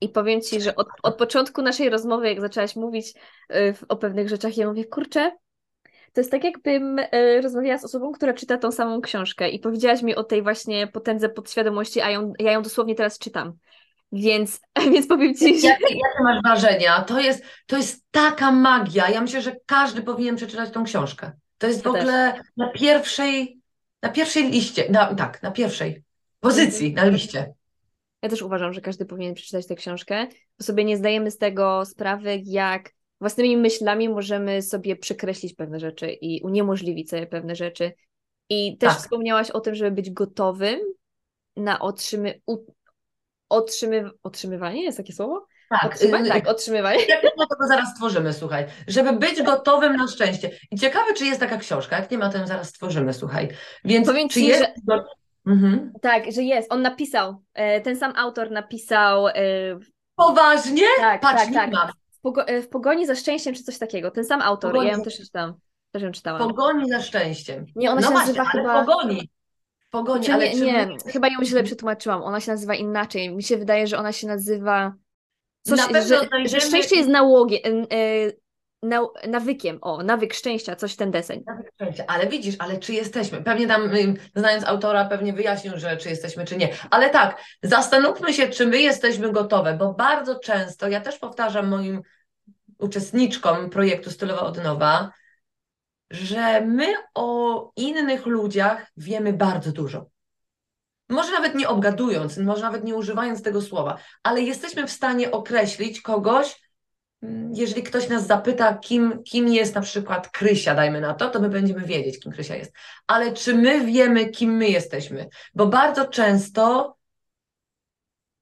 [0.00, 3.14] I powiem Ci, że od, od początku naszej rozmowy, jak zaczęłaś mówić
[3.54, 5.32] y, o pewnych rzeczach, ja mówię, kurczę,
[6.12, 10.02] to jest tak, jakbym y, rozmawiała z osobą, która czyta tą samą książkę i powiedziałaś
[10.02, 13.52] mi o tej właśnie potędze podświadomości, a ją, ja ją dosłownie teraz czytam.
[14.12, 14.60] Więc,
[14.92, 15.66] więc powiem Ci, że...
[15.66, 17.02] Jakie, jakie masz wrażenia?
[17.02, 19.10] To jest, to jest taka magia.
[19.10, 21.32] Ja myślę, że każdy powinien przeczytać tą książkę.
[21.58, 22.46] To jest ja w ogóle też.
[22.56, 23.60] na pierwszej,
[24.02, 26.04] na pierwszej liście, na, tak, na pierwszej
[26.40, 27.52] pozycji na liście.
[28.22, 30.26] Ja też uważam, że każdy powinien przeczytać tę książkę,
[30.58, 36.10] bo sobie nie zdajemy z tego sprawy, jak własnymi myślami możemy sobie przekreślić pewne rzeczy
[36.10, 37.92] i uniemożliwić sobie pewne rzeczy.
[38.48, 38.98] I też tak.
[38.98, 40.80] wspomniałaś o tym, żeby być gotowym
[41.56, 42.40] na otrzymy,
[43.50, 45.46] otrzymy, otrzymywanie, jest takie słowo?
[45.70, 46.28] Tak, Otrzymać?
[46.28, 47.04] tak, otrzymywanie.
[47.06, 48.66] Jak to zaraz stworzymy, słuchaj.
[48.88, 50.50] Żeby być gotowym na szczęście.
[50.70, 51.98] I ciekawe, czy jest taka książka.
[51.98, 53.48] Jak nie ma, to ją zaraz stworzymy, słuchaj.
[53.84, 54.64] Więc Powiem czy ci, jest...
[54.88, 55.04] Że...
[55.46, 55.92] Mhm.
[56.02, 56.72] Tak, że jest.
[56.72, 59.28] On napisał, e, ten sam autor napisał...
[59.28, 59.32] E,
[60.16, 60.86] Poważnie?
[60.98, 61.72] Tak, Patrz, tak, tak.
[61.72, 61.88] Mam.
[62.24, 64.10] W, e, w, pogoni za szczęściem, czy coś takiego.
[64.10, 64.88] Ten sam autor, pogoni...
[64.90, 65.54] ja ją też czytałam.
[65.92, 66.48] Też ją czytałam.
[66.48, 67.66] Pogoni za szczęściem.
[67.76, 68.84] Nie, ona no się właśnie, nazywa chyba...
[68.84, 69.30] pogoni.
[69.90, 71.12] Pogoni, czy ale nie, nie, my...
[71.12, 72.22] chyba ją źle przetłumaczyłam.
[72.22, 73.34] Ona się nazywa inaczej.
[73.34, 74.94] Mi się wydaje, że ona się nazywa.
[75.62, 77.86] Coś, Na że, że szczęście jest nałogiem.
[79.28, 81.42] nawykiem, o, nawyk szczęścia, coś ten deseń.
[81.46, 83.42] Nawyk szczęścia, ale widzisz, ale czy jesteśmy?
[83.42, 83.90] Pewnie tam,
[84.36, 86.68] znając autora, pewnie wyjaśnił, że czy jesteśmy, czy nie.
[86.90, 92.02] Ale tak, zastanówmy się, czy my jesteśmy gotowe, bo bardzo często, ja też powtarzam moim
[92.78, 95.10] uczestniczkom projektu Stylowa od nowa,
[96.10, 100.06] że my o innych ludziach wiemy bardzo dużo.
[101.08, 106.00] Może nawet nie obgadując, może nawet nie używając tego słowa, ale jesteśmy w stanie określić
[106.00, 106.62] kogoś,
[107.22, 111.40] mm, jeżeli ktoś nas zapyta, kim, kim jest na przykład Krysia, dajmy na to, to
[111.40, 112.72] my będziemy wiedzieć, kim Krysia jest.
[113.06, 115.28] Ale czy my wiemy, kim my jesteśmy?
[115.54, 116.96] Bo bardzo często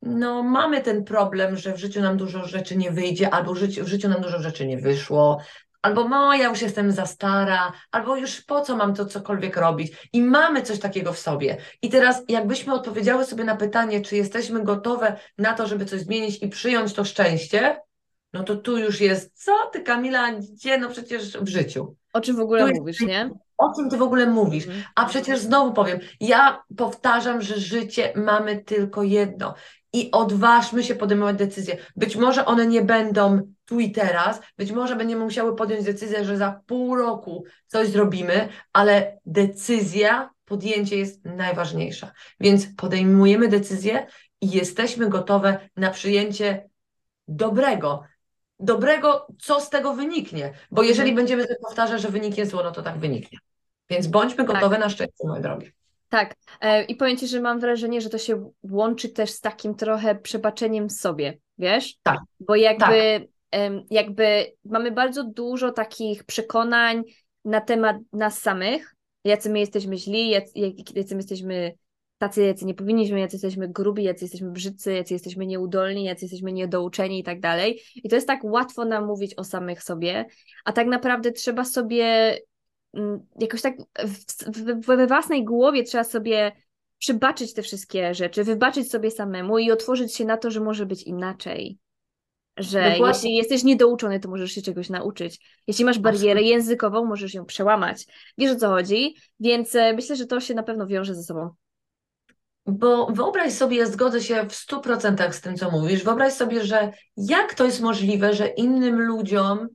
[0.03, 3.85] no, mamy ten problem, że w życiu nam dużo rzeczy nie wyjdzie, albo w życiu,
[3.85, 5.41] w życiu nam dużo rzeczy nie wyszło,
[5.83, 10.09] albo no, ja już jestem za stara, albo już po co mam to cokolwiek robić.
[10.13, 11.57] I mamy coś takiego w sobie.
[11.83, 16.43] I teraz, jakbyśmy odpowiedziały sobie na pytanie, czy jesteśmy gotowe na to, żeby coś zmienić
[16.43, 17.81] i przyjąć to szczęście,
[18.33, 21.97] no to tu już jest, co ty Kamila, gdzie, no przecież w życiu.
[22.13, 23.31] O czym w ogóle tu mówisz, jest, nie?
[23.59, 24.67] O czym ty w ogóle mówisz?
[24.67, 24.85] Mhm.
[24.95, 29.55] A przecież znowu powiem, ja powtarzam, że życie mamy tylko jedno
[29.93, 31.77] i odważmy się podejmować decyzje.
[31.97, 36.37] Być może one nie będą tu i teraz, być może będziemy musiały podjąć decyzję, że
[36.37, 42.13] za pół roku coś zrobimy, ale decyzja, podjęcie jest najważniejsza.
[42.41, 44.07] Więc podejmujemy decyzję
[44.41, 46.69] i jesteśmy gotowe na przyjęcie
[47.29, 48.03] dobrego.
[48.61, 50.53] Dobrego, co z tego wyniknie.
[50.71, 51.17] Bo jeżeli mhm.
[51.17, 53.39] będziemy powtarzać, że wyniknie zło, no to tak wyniknie.
[53.91, 54.81] Więc bądźmy gotowe tak.
[54.81, 55.73] na szczęście, moje drogie.
[56.09, 56.35] Tak.
[56.61, 60.15] E, I powiem Ci, że mam wrażenie, że to się łączy też z takim trochę
[60.15, 61.95] przebaczeniem sobie, wiesz?
[62.03, 62.19] Tak.
[62.41, 63.71] Bo jakby, tak.
[63.91, 67.03] jakby mamy bardzo dużo takich przekonań
[67.45, 68.95] na temat nas samych,
[69.25, 70.53] jacy my jesteśmy źli, jacy,
[70.95, 71.75] jacy my jesteśmy
[72.19, 76.53] tacy, jacy nie powinniśmy, jacy jesteśmy grubi, jacy jesteśmy brzydcy, jacy jesteśmy nieudolni, jacy jesteśmy
[76.53, 77.81] niedouczeni i tak dalej.
[77.95, 80.27] I to jest tak łatwo nam mówić o samych sobie,
[80.65, 82.39] a tak naprawdę trzeba sobie
[83.41, 83.75] jakoś tak
[84.87, 86.53] we własnej głowie trzeba sobie
[86.99, 91.03] przybaczyć te wszystkie rzeczy, wybaczyć sobie samemu i otworzyć się na to, że może być
[91.03, 91.79] inaczej.
[92.57, 93.07] Że Dokładnie.
[93.07, 95.61] jeśli jesteś niedouczony, to możesz się czegoś nauczyć.
[95.67, 98.07] Jeśli masz barierę językową, możesz ją przełamać.
[98.39, 99.17] Wiesz o co chodzi?
[99.41, 101.51] Więc e, myślę, że to się na pewno wiąże ze sobą.
[102.67, 107.55] Bo wyobraź sobie, zgodzę się w 100% z tym, co mówisz, wyobraź sobie, że jak
[107.55, 109.69] to jest możliwe, że innym ludziom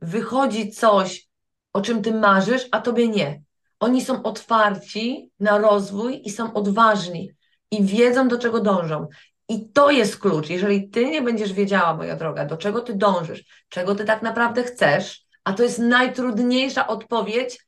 [0.00, 1.28] wychodzi coś,
[1.74, 3.42] o czym ty marzysz, a tobie nie.
[3.80, 7.30] Oni są otwarci na rozwój i są odważni
[7.70, 9.08] i wiedzą, do czego dążą.
[9.48, 10.50] I to jest klucz.
[10.50, 14.62] Jeżeli ty nie będziesz wiedziała, moja droga, do czego ty dążysz, czego ty tak naprawdę
[14.62, 17.66] chcesz, a to jest najtrudniejsza odpowiedź,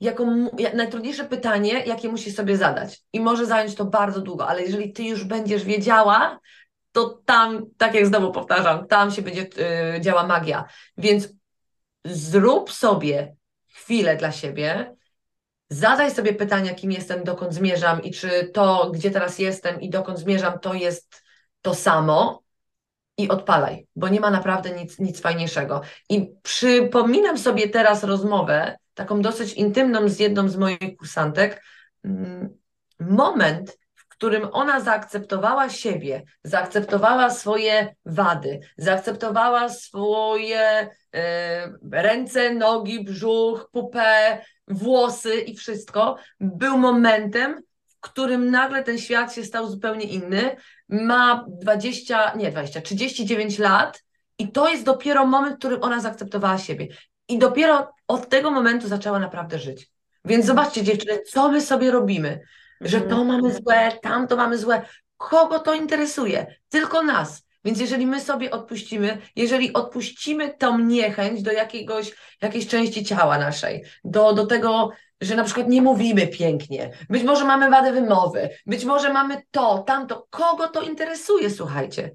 [0.00, 3.02] jaką, najtrudniejsze pytanie, jakie musisz sobie zadać.
[3.12, 6.40] I może zająć to bardzo długo, ale jeżeli ty już będziesz wiedziała,
[6.92, 9.40] to tam, tak jak znowu powtarzam, tam się będzie
[9.92, 10.64] yy, działa magia.
[10.96, 11.28] Więc
[12.04, 13.36] zrób sobie
[13.68, 14.94] chwilę dla siebie,
[15.70, 20.18] zadaj sobie pytania, kim jestem, dokąd zmierzam i czy to, gdzie teraz jestem i dokąd
[20.18, 21.22] zmierzam, to jest
[21.62, 22.44] to samo.
[23.16, 25.80] I odpalaj, bo nie ma naprawdę nic, nic fajniejszego.
[26.08, 31.62] I przypominam sobie teraz rozmowę, taką dosyć intymną z jedną z moich kursantek,
[32.04, 32.56] mm,
[33.00, 33.78] moment,
[34.24, 41.18] którym ona zaakceptowała siebie, zaakceptowała swoje wady, zaakceptowała swoje y,
[41.92, 49.44] ręce, nogi, brzuch, pupę, włosy i wszystko, był momentem, w którym nagle ten świat się
[49.44, 50.56] stał zupełnie inny.
[50.88, 54.04] Ma 20, nie 20, 39 lat
[54.38, 56.88] i to jest dopiero moment, w którym ona zaakceptowała siebie.
[57.28, 59.90] I dopiero od tego momentu zaczęła naprawdę żyć.
[60.24, 62.40] Więc zobaczcie, dziewczyny, co my sobie robimy
[62.80, 63.26] że to mhm.
[63.26, 64.82] mamy złe, tamto mamy złe.
[65.16, 66.46] Kogo to interesuje?
[66.68, 67.44] Tylko nas.
[67.64, 73.84] Więc jeżeli my sobie odpuścimy, jeżeli odpuścimy tą niechęć do jakiegoś, jakiejś części ciała naszej,
[74.04, 78.84] do, do tego, że na przykład nie mówimy pięknie, być może mamy wadę wymowy, być
[78.84, 82.10] może mamy to, tamto, kogo to interesuje, słuchajcie.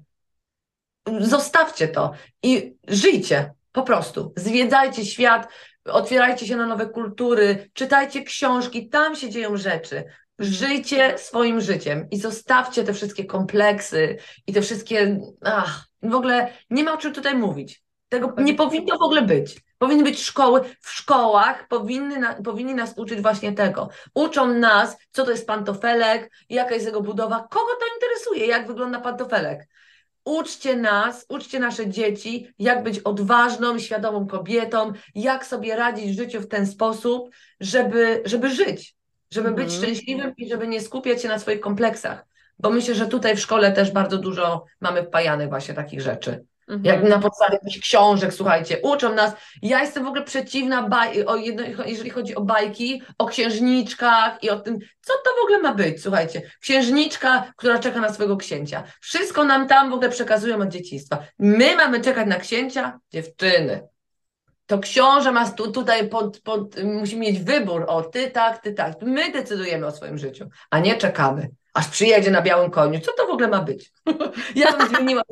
[1.20, 4.32] Zostawcie to i żyjcie po prostu.
[4.36, 5.48] Zwiedzajcie świat,
[5.84, 10.04] otwierajcie się na nowe kultury, czytajcie książki, tam się dzieją rzeczy.
[10.40, 15.20] Żyjcie swoim życiem i zostawcie te wszystkie kompleksy i te wszystkie.
[15.44, 17.82] Ach, w ogóle nie ma o czym tutaj mówić.
[18.08, 19.60] Tego nie powinno w ogóle być.
[19.78, 20.60] Powinny być szkoły.
[20.80, 23.88] W szkołach powinny na, powinni nas uczyć właśnie tego.
[24.14, 29.00] Uczą nas, co to jest pantofelek, jaka jest jego budowa, kogo to interesuje, jak wygląda
[29.00, 29.68] pantofelek.
[30.24, 36.40] Uczcie nas, uczcie nasze dzieci, jak być odważną, świadomą kobietą, jak sobie radzić w życiu
[36.40, 38.99] w ten sposób, żeby, żeby żyć
[39.32, 39.66] żeby mhm.
[39.66, 42.24] być szczęśliwym i żeby nie skupiać się na swoich kompleksach.
[42.58, 46.44] Bo myślę, że tutaj w szkole też bardzo dużo mamy wpajanych właśnie takich rzeczy.
[46.70, 46.84] Mhm.
[46.84, 49.32] Jak na podstawie jakichś książek, słuchajcie, uczą nas.
[49.62, 54.50] Ja jestem w ogóle przeciwna, baj, o jedno, jeżeli chodzi o bajki, o księżniczkach i
[54.50, 56.42] o tym, co to w ogóle ma być, słuchajcie.
[56.60, 58.82] Księżniczka, która czeka na swojego księcia.
[59.00, 61.18] Wszystko nam tam w ogóle przekazują od dzieciństwa.
[61.38, 63.00] My mamy czekać na księcia?
[63.12, 63.88] Dziewczyny.
[64.70, 69.02] To książę ma tu, tutaj pod, pod, musi mieć wybór, o ty tak, ty tak.
[69.02, 73.00] My decydujemy o swoim życiu, a nie czekamy aż przyjedzie na białym koniu.
[73.00, 73.92] Co to w ogóle ma być?
[74.54, 75.22] ja, bym zmieniła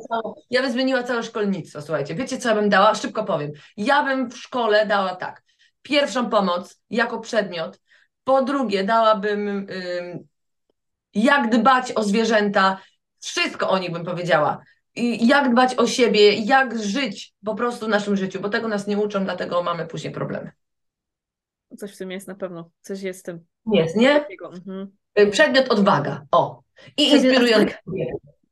[0.49, 2.15] ja bym zmieniła całe szkolnictwo, słuchajcie.
[2.15, 2.95] Wiecie, co ja bym dała?
[2.95, 3.51] Szybko powiem.
[3.77, 5.43] Ja bym w szkole dała tak.
[5.81, 7.79] Pierwszą pomoc jako przedmiot.
[8.23, 9.67] Po drugie, dałabym
[11.13, 12.81] jak dbać o zwierzęta.
[13.19, 14.61] Wszystko o nich bym powiedziała.
[15.21, 18.97] Jak dbać o siebie, jak żyć po prostu w naszym życiu, bo tego nas nie
[18.97, 20.51] uczą, dlatego mamy później problemy.
[21.77, 22.69] Coś w tym jest na pewno.
[22.81, 23.45] Coś jest w tym.
[23.73, 24.25] Jest, nie?
[24.43, 24.91] Mhm.
[25.19, 26.25] Y, przedmiot odwaga.
[26.31, 26.61] O.
[26.97, 27.75] I inspirujący.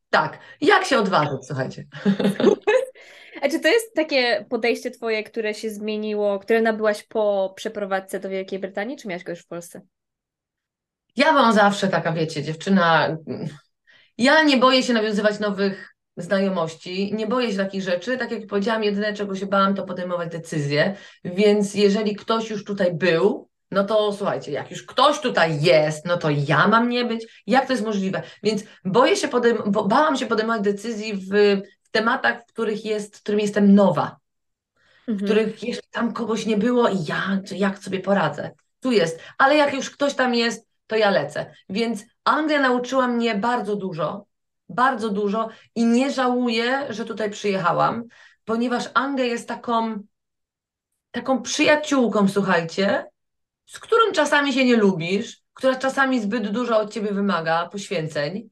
[0.09, 0.39] Tak.
[0.61, 1.85] Jak się odważyć, słuchajcie.
[3.41, 8.29] A czy to jest takie podejście twoje, które się zmieniło, które nabyłaś po przeprowadzce do
[8.29, 9.81] Wielkiej Brytanii, czy miałaś go już w Polsce?
[11.15, 13.17] Ja mam zawsze taka, wiecie, dziewczyna.
[14.17, 18.17] Ja nie boję się nawiązywać nowych znajomości, nie boję się takich rzeczy.
[18.17, 20.95] Tak jak powiedziałam, jedyne czego się bałam, to podejmować decyzje.
[21.23, 26.17] Więc jeżeli ktoś już tutaj był, no to słuchajcie, jak już ktoś tutaj jest, no
[26.17, 27.43] to ja mam nie być.
[27.47, 28.21] Jak to jest możliwe?
[28.43, 31.29] Więc boję się podejm- bo bałam się podejmować decyzji w,
[31.83, 34.17] w tematach, w których jest, w którym jestem nowa,
[35.07, 35.17] mhm.
[35.17, 38.51] w których jeszcze tam kogoś nie było i ja, jak sobie poradzę.
[38.79, 41.53] Tu jest, ale jak już ktoś tam jest, to ja lecę.
[41.69, 44.25] Więc Anglia nauczyła mnie bardzo dużo,
[44.69, 48.03] bardzo dużo i nie żałuję, że tutaj przyjechałam,
[48.45, 50.03] ponieważ Anglia jest taką,
[51.11, 53.05] taką przyjaciółką, słuchajcie,
[53.65, 58.49] z którą czasami się nie lubisz, która czasami zbyt dużo od ciebie wymaga poświęceń,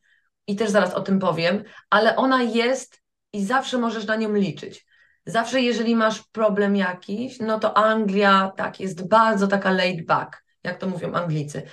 [0.47, 3.01] i też zaraz o tym powiem, ale ona jest
[3.33, 4.85] i zawsze możesz na nią liczyć.
[5.25, 10.77] Zawsze, jeżeli masz problem jakiś, no to Anglia tak jest bardzo taka laid back, jak
[10.77, 11.63] to mówią Anglicy.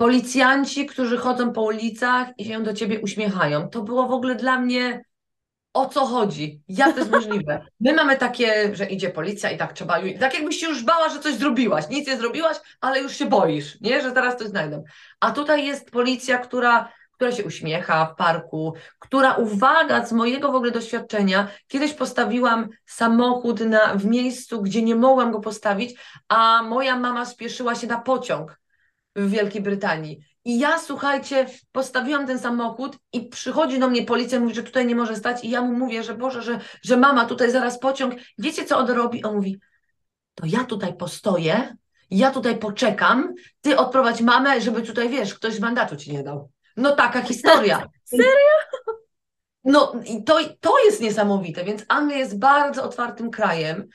[0.00, 3.68] Policjanci, którzy chodzą po ulicach i się do ciebie uśmiechają.
[3.68, 5.04] To było w ogóle dla mnie
[5.74, 7.66] o co chodzi, jak to jest możliwe.
[7.80, 11.20] My mamy takie, że idzie policja i tak trzeba, tak jakbyś się już bała, że
[11.20, 14.84] coś zrobiłaś, nic nie zrobiłaś, ale już się boisz, nie, że teraz coś znajdą.
[15.20, 20.54] A tutaj jest policja, która, która się uśmiecha w parku, która, uwaga, z mojego w
[20.54, 25.94] ogóle doświadczenia, kiedyś postawiłam samochód na, w miejscu, gdzie nie mogłam go postawić,
[26.28, 28.60] a moja mama spieszyła się na pociąg
[29.16, 30.20] w Wielkiej Brytanii.
[30.44, 34.94] I ja, słuchajcie, postawiłam ten samochód i przychodzi do mnie policja, mówi, że tutaj nie
[34.94, 38.14] może stać i ja mu mówię, że Boże, że, że mama, tutaj zaraz pociąg.
[38.38, 39.24] Wiecie, co on robi?
[39.24, 39.60] On mówi,
[40.34, 41.76] to ja tutaj postoję,
[42.10, 46.50] ja tutaj poczekam, ty odprowadź mamę, żeby tutaj, wiesz, ktoś mandatu ci nie dał.
[46.76, 47.86] No taka historia.
[48.04, 48.94] Serio?
[49.64, 53.88] No i to, to jest niesamowite, więc Anglia jest bardzo otwartym krajem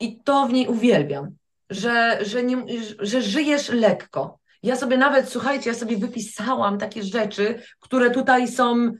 [0.00, 1.36] i to w niej uwielbiam,
[1.74, 2.64] że, że, nie,
[2.98, 8.92] że żyjesz lekko, ja sobie nawet, słuchajcie, ja sobie wypisałam takie rzeczy, które tutaj są,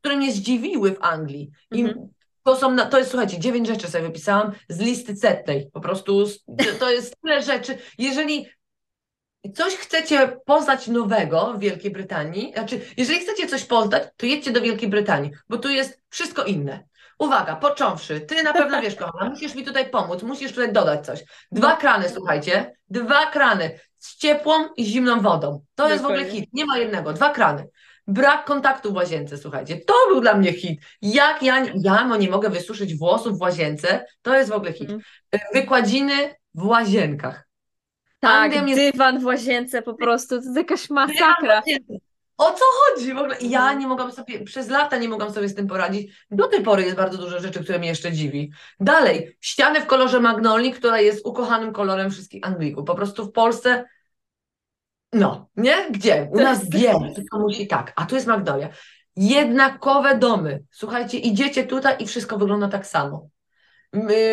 [0.00, 1.50] które mnie zdziwiły w Anglii.
[1.70, 2.08] I mhm.
[2.44, 5.70] to są, to jest, słuchajcie, dziewięć rzeczy sobie wypisałam z listy setnej.
[5.72, 6.24] Po prostu
[6.80, 7.78] to jest tyle rzeczy.
[7.98, 8.46] Jeżeli
[9.54, 14.60] coś chcecie poznać nowego w Wielkiej Brytanii, znaczy, jeżeli chcecie coś poznać, to jedźcie do
[14.60, 16.84] Wielkiej Brytanii, bo tu jest wszystko inne.
[17.20, 21.24] Uwaga, począwszy, ty na pewno wiesz, kochana, musisz mi tutaj pomóc, musisz tutaj dodać coś.
[21.52, 25.64] Dwa krany, słuchajcie, dwa krany z ciepłą i zimną wodą.
[25.74, 27.68] To jest w ogóle hit, nie ma jednego, dwa krany.
[28.06, 30.80] Brak kontaktu w łazience, słuchajcie, to był dla mnie hit.
[31.02, 34.90] Jak ja, ja no nie mogę wysuszyć włosów w łazience, to jest w ogóle hit.
[34.90, 35.00] Mm.
[35.54, 37.48] Wykładziny w łazienkach.
[38.20, 41.62] Tak, dywan w łazience po prostu, to jest jakaś masakra.
[42.40, 43.36] O co chodzi w ogóle?
[43.40, 43.78] Ja mhm.
[43.78, 46.26] nie mogłam sobie, przez lata nie mogłam sobie z tym poradzić.
[46.30, 48.52] Do tej pory jest bardzo dużo rzeczy, które mnie jeszcze dziwi.
[48.80, 52.84] Dalej, ściany w kolorze magnolii, która jest ukochanym kolorem wszystkich Anglików.
[52.84, 53.84] Po prostu w Polsce,
[55.12, 55.90] no, nie?
[55.90, 56.28] Gdzie?
[56.32, 57.92] U nas biel, tylko musi tak.
[57.96, 58.68] A tu jest magnolia.
[59.16, 60.62] Jednakowe domy.
[60.70, 63.28] Słuchajcie, idziecie tutaj i wszystko wygląda tak samo.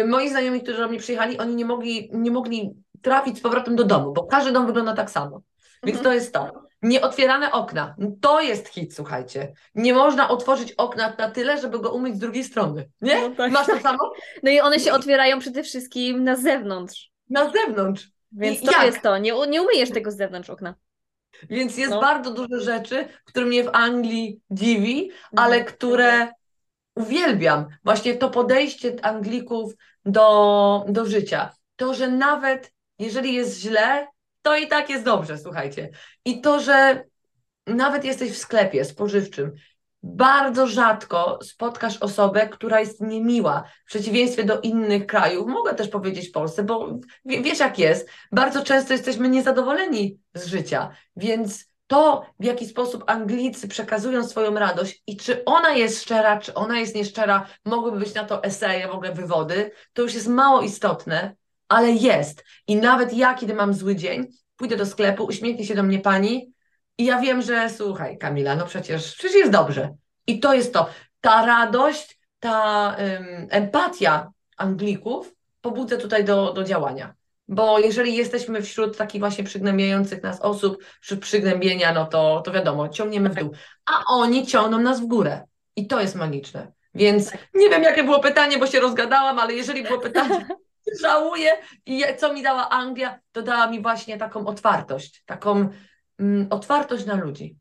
[0.08, 3.84] Moi znajomi, którzy do mnie przyjechali, oni nie mogli, nie mogli trafić z powrotem do
[3.84, 5.42] domu, bo każdy dom wygląda tak samo.
[5.84, 6.04] Więc mhm.
[6.04, 6.67] to jest to.
[6.82, 7.96] Nieotwierane okna.
[8.22, 9.54] To jest hit, słuchajcie.
[9.76, 12.90] Nie można otworzyć okna na tyle, żeby go umyć z drugiej strony.
[13.02, 13.30] Nie?
[13.30, 13.52] No tak.
[13.52, 14.12] Masz to samo?
[14.44, 17.12] No i one się otwierają przede wszystkim na zewnątrz.
[17.30, 18.10] Na zewnątrz.
[18.32, 18.86] Więc I to jak?
[18.86, 19.18] jest to.
[19.18, 20.76] Nie, nie umyjesz tego z zewnątrz okna.
[21.50, 22.02] Więc jest no.
[22.02, 25.76] bardzo dużo rzeczy, które mnie w Anglii dziwi, ale mhm.
[25.76, 26.32] które
[26.96, 27.66] uwielbiam.
[27.84, 29.74] Właśnie to podejście Anglików
[30.06, 31.54] do, do życia.
[31.76, 34.08] To, że nawet jeżeli jest źle,
[34.42, 35.90] to i tak jest dobrze, słuchajcie.
[36.28, 37.04] I to, że
[37.68, 39.52] nawet jesteś w sklepie spożywczym,
[40.04, 45.48] bardzo rzadko spotkasz osobę, która jest niemiła, w przeciwieństwie do innych krajów.
[45.48, 48.10] Mogę też powiedzieć Polsce, bo wiesz jak jest.
[48.32, 55.04] Bardzo często jesteśmy niezadowoleni z życia, więc to, w jaki sposób Anglicy przekazują swoją radość
[55.08, 58.92] i czy ona jest szczera, czy ona jest nieszczera, mogłyby być na to eseje, w
[58.92, 61.36] ogóle wywody, to już jest mało istotne,
[61.70, 62.44] ale jest.
[62.68, 66.54] I nawet ja, kiedy mam zły dzień, pójdę do sklepu, uśmiechnie się do mnie pani
[66.98, 69.96] i ja wiem, że słuchaj, Kamila, no przecież, przecież jest dobrze.
[70.28, 70.90] I to jest to.
[71.22, 72.96] Ta radość, ta
[73.50, 77.14] empatia Anglików pobudza tutaj do, do działania.
[77.48, 82.90] Bo jeżeli jesteśmy wśród takich właśnie przygnębiających nas osób, wśród przygnębienia, no to, to wiadomo,
[82.90, 83.52] ciągniemy w dół.
[83.86, 85.44] A oni ciągną nas w górę.
[85.76, 86.72] I to jest magiczne.
[86.96, 90.48] Więc nie wiem, jakie było pytanie, bo się rozgadałam, ale jeżeli było pytanie,
[91.02, 91.52] żałuję.
[91.86, 95.70] I co mi dała Anglia, to dała mi właśnie taką otwartość, taką
[96.20, 97.58] mm, otwartość na ludzi.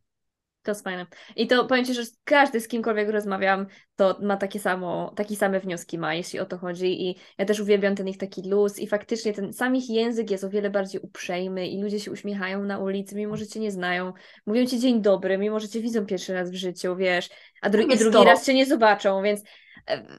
[0.67, 1.07] To jest fajne.
[1.37, 3.67] I to powiem Ci, że każdy, z kimkolwiek rozmawiam,
[3.97, 7.09] to ma takie samo, takie same wnioski ma, jeśli o to chodzi.
[7.09, 10.45] I ja też uwielbiam ten ich taki luz i faktycznie ten sam ich język jest
[10.45, 14.13] o wiele bardziej uprzejmy i ludzie się uśmiechają na ulicy, mimo że Cię nie znają.
[14.47, 17.29] Mówią Ci dzień dobry, mimo że Cię widzą pierwszy raz w życiu, wiesz,
[17.63, 18.25] a dru drugi to.
[18.25, 19.43] raz Cię nie zobaczą, więc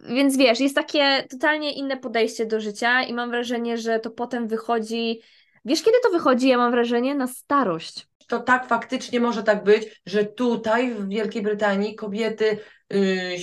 [0.10, 4.48] więc wiesz, jest takie totalnie inne podejście do życia i mam wrażenie, że to potem
[4.48, 5.22] wychodzi.
[5.66, 6.48] Wiesz, kiedy to wychodzi?
[6.48, 11.42] Ja mam wrażenie na starość to tak faktycznie może tak być, że tutaj w Wielkiej
[11.42, 12.58] Brytanii kobiety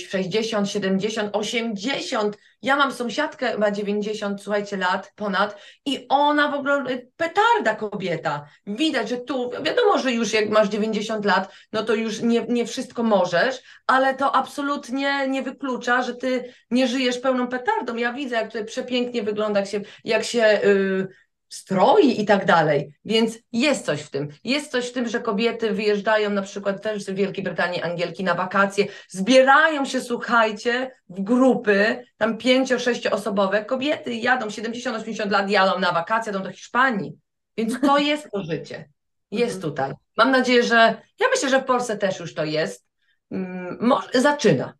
[0.09, 2.37] 60, 70, 80.
[2.61, 6.83] Ja mam sąsiadkę, ma 90, słuchajcie, lat ponad i ona w ogóle
[7.17, 8.45] petarda kobieta.
[8.67, 12.65] Widać, że tu, wiadomo, że już jak masz 90 lat, no to już nie, nie
[12.65, 17.95] wszystko możesz, ale to absolutnie nie wyklucza, że ty nie żyjesz pełną petardą.
[17.95, 21.07] Ja widzę, jak tutaj przepięknie wygląda, jak się, jak się yy,
[21.55, 22.93] stroi i tak dalej.
[23.05, 24.27] Więc jest coś w tym.
[24.43, 28.33] Jest coś w tym, że kobiety wyjeżdżają na przykład też z Wielkiej Brytanii, Angielki na
[28.33, 33.65] wakacje, zbierają się, słuchajcie, w grupy, tam pięcio, sześcioosobowe.
[33.65, 37.17] Kobiety jadą, 70-80 lat jadą na wakacje, jadą do Hiszpanii.
[37.57, 38.89] Więc to jest to życie.
[39.31, 39.71] Jest mhm.
[39.71, 39.93] tutaj.
[40.17, 42.85] Mam nadzieję, że ja myślę, że w Polsce też już to jest.
[43.31, 44.73] Mm, może, zaczyna.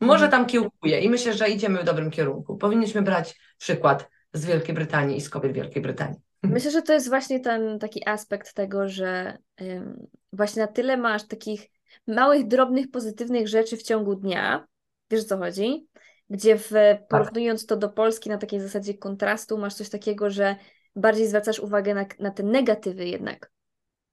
[0.00, 0.30] Może mhm.
[0.30, 2.56] tam kiełkuje i myślę, że idziemy w dobrym kierunku.
[2.56, 6.18] Powinniśmy brać przykład z Wielkiej Brytanii i z kobiet Wielkiej Brytanii.
[6.42, 11.26] Myślę, że to jest właśnie ten taki aspekt tego, że ym, właśnie na tyle masz
[11.26, 11.70] takich
[12.06, 14.66] małych, drobnych, pozytywnych rzeczy w ciągu dnia,
[15.10, 15.86] wiesz o co chodzi?
[16.30, 17.08] Gdzie w, tak.
[17.08, 20.56] porównując to do Polski na takiej zasadzie kontrastu, masz coś takiego, że
[20.96, 23.50] bardziej zwracasz uwagę na, na te negatywy jednak.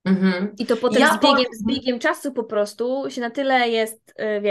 [0.05, 0.55] Mhm.
[0.57, 4.13] I to potem ja z, biegiem, z biegiem czasu po prostu się na tyle jest,
[4.19, 4.41] yy,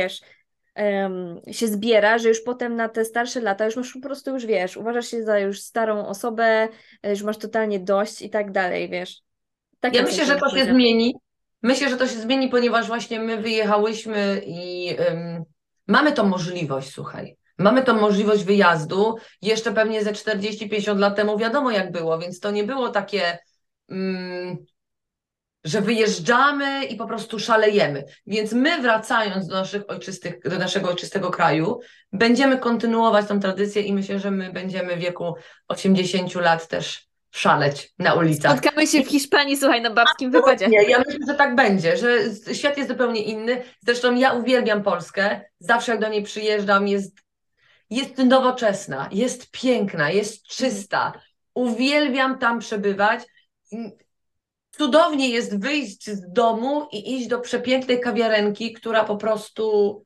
[0.77, 4.47] wiesz, się zbiera, że już potem na te starsze lata już masz po prostu już
[4.47, 6.69] wiesz, uważasz się za już starą osobę,
[7.03, 9.23] e, już masz totalnie dość i tak dalej, wiesz.
[9.81, 11.15] Tak ja myślę, że to się zmieni.
[11.63, 15.45] Myślę, że to się zmieni, ponieważ właśnie my wyjechałyśmy i um,
[15.87, 17.37] mamy tą możliwość, słuchaj.
[17.59, 19.15] Mamy tą możliwość wyjazdu.
[19.43, 23.39] Jeszcze pewnie ze 40-50 lat temu wiadomo jak było, więc to nie było takie
[23.89, 24.67] um,
[25.67, 28.05] że wyjeżdżamy i po prostu szalejemy.
[28.27, 31.81] Więc my wracając do, naszych ojczystych, do naszego ojczystego kraju,
[32.13, 35.35] będziemy kontynuować tą tradycję i myślę, że my będziemy w wieku
[35.69, 38.53] 80 lat też szaleć na ulicach.
[38.53, 40.69] Spotkamy się w Hiszpanii, słuchaj, na babskim wypadzie.
[40.69, 42.19] Nie, ja myślę, że tak będzie, że
[42.55, 43.63] świat jest zupełnie inny.
[43.87, 45.41] Zresztą ja uwielbiam Polskę.
[45.59, 47.17] Zawsze jak do niej przyjeżdżam, jest,
[47.91, 51.13] jest nowoczesna, jest piękna, jest czysta.
[51.55, 53.21] Uwielbiam tam przebywać
[54.79, 60.05] cudownie jest wyjść z domu i iść do przepięknej kawiarenki, która po prostu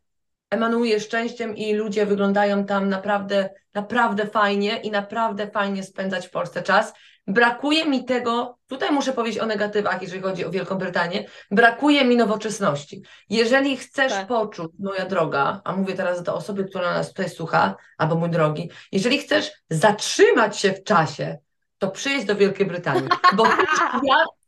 [0.50, 6.62] emanuje szczęściem i ludzie wyglądają tam naprawdę, naprawdę fajnie i naprawdę fajnie spędzać w Polsce
[6.62, 6.92] czas.
[7.26, 12.16] Brakuje mi tego, tutaj muszę powiedzieć o negatywach, jeżeli chodzi o Wielką Brytanię, brakuje mi
[12.16, 13.02] nowoczesności.
[13.28, 14.26] Jeżeli chcesz tak.
[14.26, 18.70] poczuć, moja droga, a mówię teraz do osoby, która nas tutaj słucha, albo mój drogi,
[18.92, 21.38] jeżeli chcesz zatrzymać się w czasie,
[21.78, 23.46] to przyjedź do Wielkiej Brytanii, bo
[23.76, 24.39] Świat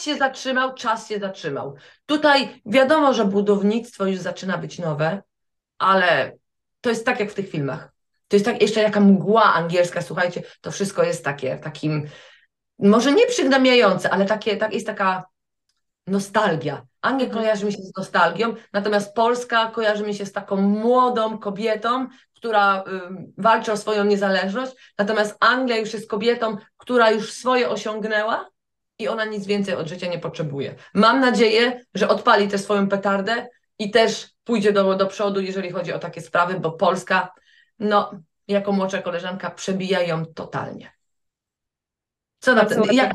[0.00, 1.74] się zatrzymał, czas się zatrzymał.
[2.06, 5.22] Tutaj wiadomo, że budownictwo już zaczyna być nowe,
[5.78, 6.32] ale
[6.80, 7.92] to jest tak jak w tych filmach.
[8.28, 12.08] To jest tak jeszcze jaka mgła angielska, słuchajcie, to wszystko jest takie, takim,
[12.78, 15.24] może nie przygnębiające, ale takie, tak, jest taka
[16.06, 16.86] nostalgia.
[17.02, 17.42] Anglia mhm.
[17.42, 22.80] kojarzy mi się z nostalgią, natomiast Polska kojarzy mi się z taką młodą kobietą, która
[22.80, 22.82] y,
[23.38, 28.48] walczy o swoją niezależność, natomiast Anglia już jest kobietą, która już swoje osiągnęła
[28.98, 30.74] i ona nic więcej od życia nie potrzebuje.
[30.94, 35.92] Mam nadzieję, że odpali tę swoją petardę i też pójdzie do, do przodu, jeżeli chodzi
[35.92, 37.32] o takie sprawy, bo Polska,
[37.78, 38.10] no,
[38.48, 40.92] jako młodsza koleżanka, przebija ją totalnie.
[42.40, 43.12] Co na ten, jak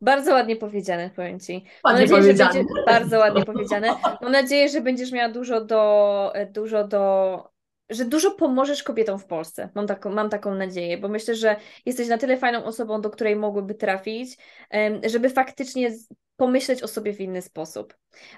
[0.00, 1.64] Bardzo ładnie powiedziane, powiem Ci.
[1.84, 2.52] Mam nadzieję, powiedziane.
[2.52, 3.88] będzie bardzo ładnie powiedziane.
[4.22, 7.51] Mam nadzieję, że będziesz miała dużo do, dużo do,
[7.92, 9.68] że dużo pomożesz kobietom w Polsce.
[9.74, 13.36] Mam taką, mam taką nadzieję, bo myślę, że jesteś na tyle fajną osobą, do której
[13.36, 14.38] mogłyby trafić,
[15.06, 15.90] żeby faktycznie
[16.36, 17.94] pomyśleć o sobie w inny sposób.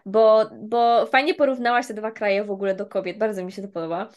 [0.07, 3.69] Bo, bo fajnie porównałaś te dwa kraje w ogóle do kobiet, bardzo mi się to
[3.69, 4.09] podoba.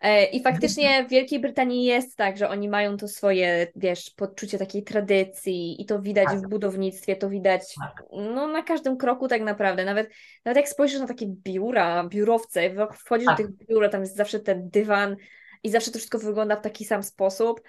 [0.00, 4.58] E, I faktycznie w Wielkiej Brytanii jest tak, że oni mają to swoje, wiesz, poczucie
[4.58, 6.38] takiej tradycji i to widać tak.
[6.38, 8.04] w budownictwie, to widać tak.
[8.12, 9.84] no, na każdym kroku tak naprawdę.
[9.84, 10.10] Nawet,
[10.44, 13.36] nawet jak spojrzysz na takie biura, biurowce, wchodzisz tak.
[13.36, 15.16] do tych biur, tam jest zawsze ten dywan
[15.62, 17.60] i zawsze to wszystko wygląda w taki sam sposób.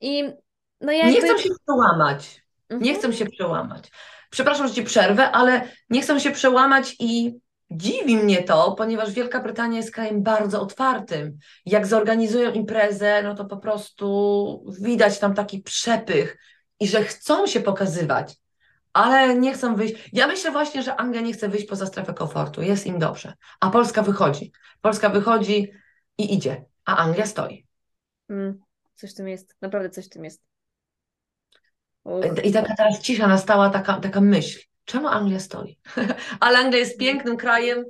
[0.00, 0.24] I
[0.80, 1.12] no jakby...
[1.12, 2.42] Nie chcą się przełamać.
[2.68, 2.82] Mhm.
[2.82, 3.90] Nie chcą się przełamać.
[4.30, 7.38] Przepraszam, że ci przerwę, ale nie chcą się przełamać i
[7.70, 11.38] Dziwi mnie to, ponieważ Wielka Brytania jest krajem bardzo otwartym.
[11.66, 16.38] Jak zorganizują imprezę, no to po prostu widać tam taki przepych
[16.80, 18.36] i że chcą się pokazywać,
[18.92, 20.10] ale nie chcą wyjść.
[20.12, 23.70] Ja myślę właśnie, że Anglia nie chce wyjść poza strefę komfortu, jest im dobrze, a
[23.70, 24.52] Polska wychodzi.
[24.80, 25.72] Polska wychodzi
[26.18, 27.66] i idzie, a Anglia stoi.
[28.30, 28.60] Mm,
[28.94, 30.42] coś w tym jest, naprawdę coś w tym jest.
[32.04, 32.44] Uch.
[32.44, 35.78] I taka teraz cisza nastała, taka, taka myśl czemu Anglia stoi?
[36.40, 37.84] Ale Anglia jest pięknym krajem,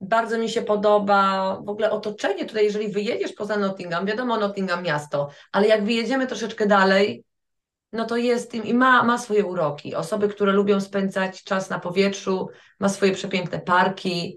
[0.00, 5.28] bardzo mi się podoba w ogóle otoczenie tutaj, jeżeli wyjedziesz poza Nottingham, wiadomo Nottingham miasto,
[5.52, 7.24] ale jak wyjedziemy troszeczkę dalej,
[7.92, 9.94] no to jest tym i ma, ma swoje uroki.
[9.94, 12.48] Osoby, które lubią spędzać czas na powietrzu,
[12.80, 14.36] ma swoje przepiękne parki,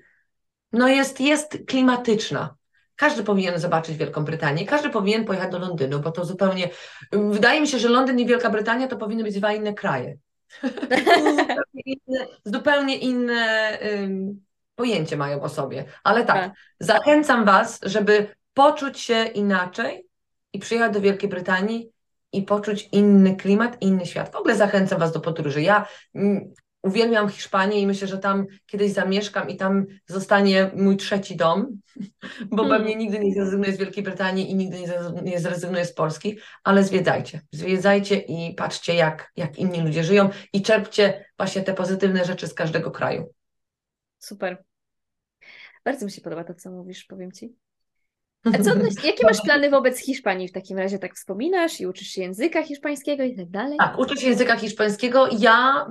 [0.71, 2.55] no jest, jest klimatyczna.
[2.95, 6.69] Każdy powinien zobaczyć Wielką Brytanię, każdy powinien pojechać do Londynu, bo to zupełnie,
[7.11, 10.17] wydaje mi się, że Londyn i Wielka Brytania to powinny być dwa inne kraje
[10.63, 15.85] zupełnie inne, zupełnie inne um, pojęcie mają o sobie.
[16.03, 20.07] Ale tak, tak, zachęcam Was, żeby poczuć się inaczej
[20.53, 21.89] i przyjechać do Wielkiej Brytanii
[22.31, 24.31] i poczuć inny klimat, inny świat.
[24.31, 25.61] W ogóle zachęcam Was do podróży.
[25.61, 26.53] Ja mm,
[26.85, 31.67] uwielbiam Hiszpanię i myślę, że tam kiedyś zamieszkam i tam zostanie mój trzeci dom,
[32.51, 32.77] bo hmm.
[32.77, 34.77] pewnie nigdy nie zrezygnuję z Wielkiej Brytanii i nigdy
[35.23, 40.61] nie zrezygnuję z Polski, ale zwiedzajcie, zwiedzajcie i patrzcie jak, jak inni ludzie żyją i
[40.61, 43.33] czerpcie właśnie te pozytywne rzeczy z każdego kraju.
[44.19, 44.63] Super.
[45.85, 47.55] Bardzo mi się podoba to, co mówisz, powiem Ci.
[48.45, 48.71] A co,
[49.07, 50.99] jakie masz plany wobec Hiszpanii w takim razie?
[50.99, 53.77] Tak wspominasz i uczysz się języka hiszpańskiego i tak dalej?
[53.77, 55.27] Tak, uczę się języka hiszpańskiego.
[55.39, 55.85] Ja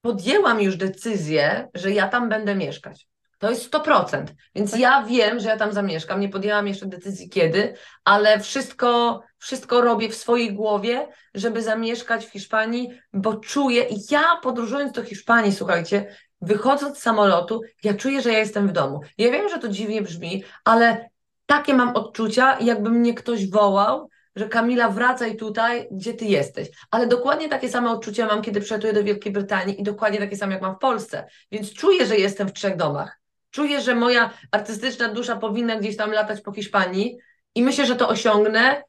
[0.00, 3.06] podjęłam już decyzję, że ja tam będę mieszkać.
[3.38, 4.24] To jest 100%.
[4.54, 4.80] Więc tak.
[4.80, 6.20] ja wiem, że ja tam zamieszkam.
[6.20, 7.74] Nie podjęłam jeszcze decyzji kiedy,
[8.04, 14.22] ale wszystko, wszystko robię w swojej głowie, żeby zamieszkać w Hiszpanii, bo czuję, i ja
[14.42, 19.00] podróżując do Hiszpanii, słuchajcie, wychodząc z samolotu, ja czuję, że ja jestem w domu.
[19.18, 21.10] Ja wiem, że to dziwnie brzmi, ale
[21.46, 26.68] takie mam odczucia, jakby mnie ktoś wołał że Kamila wracaj tutaj, gdzie ty jesteś.
[26.90, 30.52] Ale dokładnie takie same odczucia mam, kiedy przylatuję do Wielkiej Brytanii i dokładnie takie same,
[30.52, 31.26] jak mam w Polsce.
[31.52, 33.20] Więc czuję, że jestem w trzech domach.
[33.50, 37.18] Czuję, że moja artystyczna dusza powinna gdzieś tam latać po Hiszpanii
[37.54, 38.82] i myślę, że to osiągnę.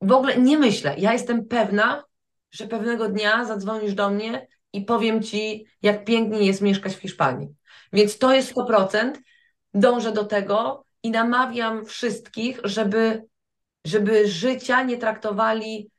[0.00, 0.94] W ogóle nie myślę.
[0.98, 2.04] Ja jestem pewna,
[2.50, 7.48] że pewnego dnia zadzwonisz do mnie i powiem ci, jak pięknie jest mieszkać w Hiszpanii.
[7.92, 9.12] Więc to jest 100%.
[9.74, 13.24] Dążę do tego i namawiam wszystkich, żeby
[13.86, 15.90] żeby życia nie traktowali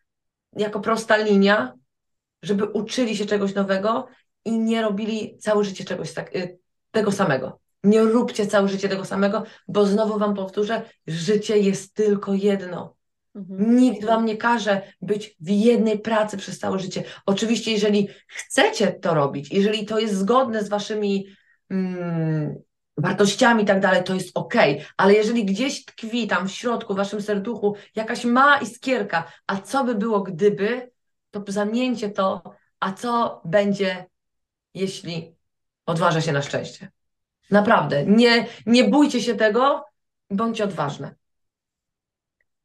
[0.53, 1.73] jako prosta linia,
[2.43, 4.07] żeby uczyli się czegoś nowego
[4.45, 6.57] i nie robili całe życie czegoś tak, y,
[6.91, 7.59] tego samego.
[7.83, 12.95] Nie róbcie całe życie tego samego, bo znowu Wam powtórzę, życie jest tylko jedno.
[13.35, 13.75] Mhm.
[13.75, 17.03] Nikt Wam nie każe być w jednej pracy przez całe życie.
[17.25, 21.27] Oczywiście, jeżeli chcecie to robić, jeżeli to jest zgodne z Waszymi
[21.69, 22.55] mm,
[22.97, 24.53] wartościami i tak dalej, to jest ok,
[24.97, 29.83] ale jeżeli gdzieś tkwi tam w środku, w waszym serduchu jakaś mała iskierka, a co
[29.83, 30.91] by było gdyby,
[31.31, 32.41] to zamieńcie to,
[32.79, 34.05] a co będzie,
[34.73, 35.35] jeśli
[35.85, 36.91] odważa się na szczęście.
[37.51, 39.85] Naprawdę, nie, nie bójcie się tego,
[40.29, 41.15] bądźcie odważne.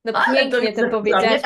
[0.04, 1.42] No pięknie to, to powiedziałaś.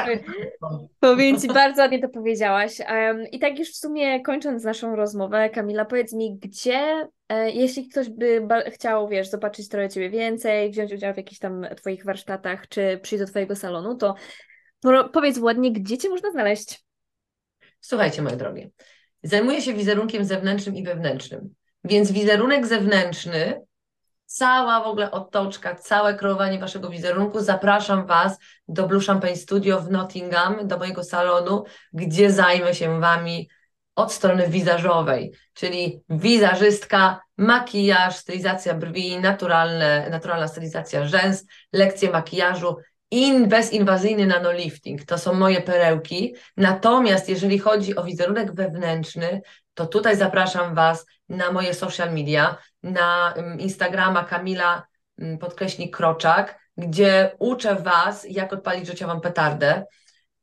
[1.00, 2.80] Powiem Ci, bardzo ładnie to powiedziałaś.
[2.88, 7.88] Um, I tak już w sumie kończąc naszą rozmowę, Kamila, powiedz mi, gdzie, e, jeśli
[7.88, 12.68] ktoś by chciał, wiesz, zobaczyć trochę Ciebie więcej, wziąć udział w jakichś tam Twoich warsztatach,
[12.68, 14.14] czy przyjść do Twojego salonu, to
[15.12, 16.84] powiedz ładnie, gdzie Cię można znaleźć?
[17.80, 18.70] Słuchajcie, moje drogie,
[19.22, 21.54] zajmuję się wizerunkiem zewnętrznym i wewnętrznym,
[21.84, 23.61] więc wizerunek zewnętrzny
[24.26, 27.40] cała w ogóle otoczka, całe kreowanie waszego wizerunku.
[27.40, 33.48] Zapraszam Was do Blue Champagne Studio w Nottingham, do mojego salonu, gdzie zajmę się Wami
[33.94, 42.76] od strony wizażowej, czyli wizażystka, makijaż, stylizacja brwi, naturalne, naturalna stylizacja rzęs, lekcje makijażu,
[43.10, 45.04] in, bezinwazyjny nanolifting.
[45.04, 46.34] To są moje perełki.
[46.56, 49.42] Natomiast jeżeli chodzi o wizerunek wewnętrzny,
[49.76, 54.86] to tutaj zapraszam Was na moje social media, na mm, Instagrama Kamila
[55.18, 59.84] mm, podkreśnik Kroczak, gdzie uczę Was, jak odpalić życiową petardę.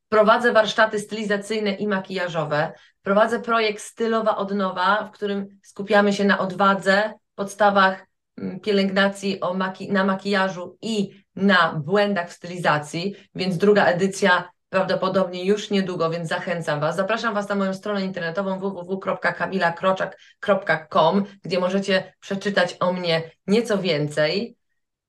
[0.10, 2.72] Prowadzę warsztaty stylizacyjne i makijażowe.
[3.02, 8.08] Prowadzę projekt Stylowa Odnowa, w którym skupiamy się na odwadze, podstawach
[8.38, 15.70] mm, pielęgnacji maki na makijażu i na błędach w stylizacji, więc druga edycja prawdopodobnie już
[15.70, 16.96] niedługo, więc zachęcam Was.
[16.96, 24.58] Zapraszam Was na moją stronę internetową www.kamilakroczak.com, gdzie możecie przeczytać o mnie nieco więcej.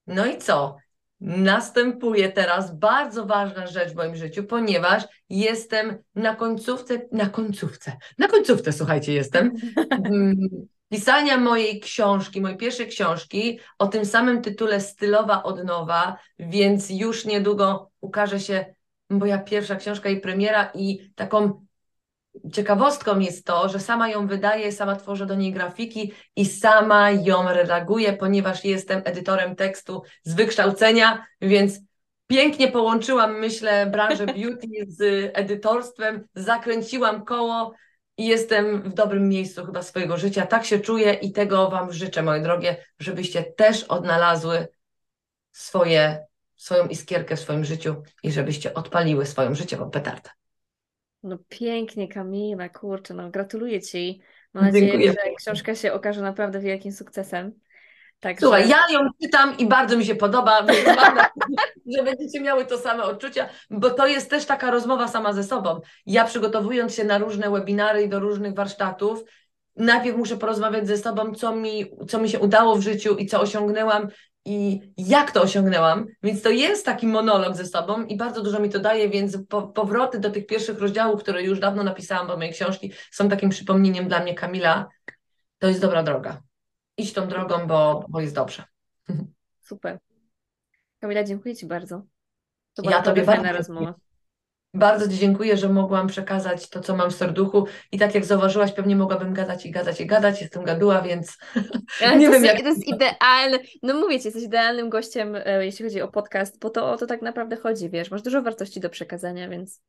[0.07, 0.77] No i co?
[1.21, 8.29] Następuje teraz bardzo ważna rzecz w moim życiu, ponieważ jestem na końcówce, na końcówce, na
[8.29, 9.53] końcówce, słuchajcie, jestem
[9.91, 10.37] mm,
[10.89, 17.91] pisania mojej książki, mojej pierwszej książki o tym samym tytule Stylowa Odnowa, więc już niedługo
[18.01, 18.75] ukaże się
[19.19, 21.65] moja pierwsza książka i premiera i taką
[22.53, 27.49] ciekawostką jest to, że sama ją wydaję, sama tworzę do niej grafiki i sama ją
[27.49, 31.81] redaguję, ponieważ jestem edytorem tekstu z wykształcenia, więc
[32.27, 34.67] pięknie połączyłam, myślę, branżę beauty
[34.99, 37.75] z edytorstwem, zakręciłam koło
[38.17, 40.47] i jestem w dobrym miejscu chyba swojego życia.
[40.47, 44.69] Tak się czuję i tego Wam życzę, moje drogie, żebyście też odnalazły
[45.53, 46.27] swoje,
[46.65, 50.31] swoją iskierkę w swoim życiu i żebyście odpaliły swoją życiową petardę.
[51.23, 54.21] No pięknie, Kamila, kurczę, no gratuluję Ci.
[54.55, 55.13] Mam nadzieję, Dziękuję.
[55.13, 57.53] że książka się okaże naprawdę wielkim sukcesem.
[58.21, 58.41] Także...
[58.41, 62.67] Słuchaj, ja ją czytam i bardzo mi się podoba, więc mam nadzieję, że będziecie miały
[62.67, 65.81] to same odczucia, bo to jest też taka rozmowa sama ze sobą.
[66.07, 69.25] Ja przygotowując się na różne webinary i do różnych warsztatów,
[69.77, 73.41] najpierw muszę porozmawiać ze sobą, co mi, co mi się udało w życiu i co
[73.41, 74.09] osiągnęłam
[74.45, 78.71] i jak to osiągnęłam, więc to jest taki monolog ze sobą i bardzo dużo mi
[78.71, 82.53] to daje, więc po, powroty do tych pierwszych rozdziałów, które już dawno napisałam do mojej
[82.53, 84.89] książki, są takim przypomnieniem dla mnie, Kamila,
[85.59, 86.43] to jest dobra droga.
[86.97, 88.65] Idź tą drogą, bo, bo jest dobrze.
[89.61, 89.99] Super.
[91.01, 92.03] Kamila, dziękuję Ci bardzo.
[92.75, 93.95] To Ja była tobie naprawdę fajna bardzo rozmowa.
[94.75, 98.73] Bardzo Ci dziękuję, że mogłam przekazać to, co mam w serduchu i tak jak zauważyłaś,
[98.73, 101.39] pewnie mogłabym gadać i gadać i gadać, jestem gaduła, więc
[102.05, 103.59] Ale Nie wiem, jest, jak- to jest idealne.
[103.83, 107.07] No mówię Ci, jesteś idealnym gościem, e, jeśli chodzi o podcast, bo to o to
[107.07, 109.81] tak naprawdę chodzi, wiesz, masz dużo wartości do przekazania, więc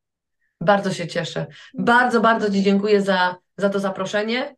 [0.60, 1.46] bardzo się cieszę.
[1.74, 4.56] Bardzo, bardzo Ci dziękuję za, za to zaproszenie,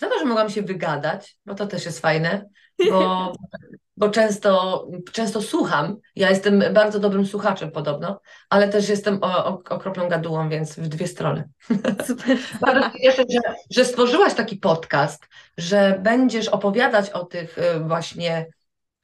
[0.00, 2.48] za to, że mogłam się wygadać, bo to też jest fajne,
[2.90, 3.32] bo,
[4.00, 5.96] bo często, często słucham.
[6.16, 8.20] Ja jestem bardzo dobrym słuchaczem podobno,
[8.50, 9.20] ale też jestem
[9.68, 11.48] okropną gadułą, więc w dwie strony.
[12.06, 12.38] super.
[12.60, 15.28] Bardzo się cieszę, że, że stworzyłaś taki podcast,
[15.58, 18.46] że będziesz opowiadać o tych y, właśnie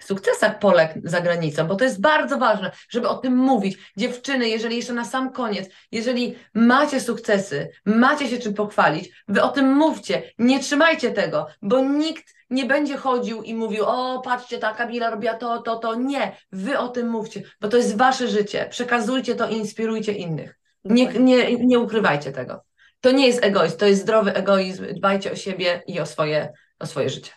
[0.04, 3.78] sukcesach Polek za granicą, bo to jest bardzo ważne, żeby o tym mówić.
[3.96, 9.48] Dziewczyny, jeżeli jeszcze na sam koniec, jeżeli macie sukcesy, macie się czym pochwalić, wy o
[9.48, 14.74] tym mówcie, nie trzymajcie tego, bo nikt nie będzie chodził i mówił, o patrzcie, ta
[14.74, 15.94] Kamila robiła to, to, to.
[15.94, 18.66] Nie, wy o tym mówcie, bo to jest wasze życie.
[18.70, 20.58] Przekazujcie to i inspirujcie innych.
[20.84, 22.64] Nie, nie, nie ukrywajcie tego.
[23.00, 24.86] To nie jest egoizm, to jest zdrowy egoizm.
[24.94, 27.32] Dbajcie o siebie i o swoje, o swoje życie.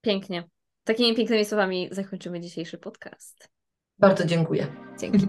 [0.00, 0.44] Pięknie.
[0.90, 3.48] Takimi pięknymi słowami zakończymy dzisiejszy podcast.
[3.98, 4.66] Bardzo dziękuję.
[5.00, 5.28] Dzięki.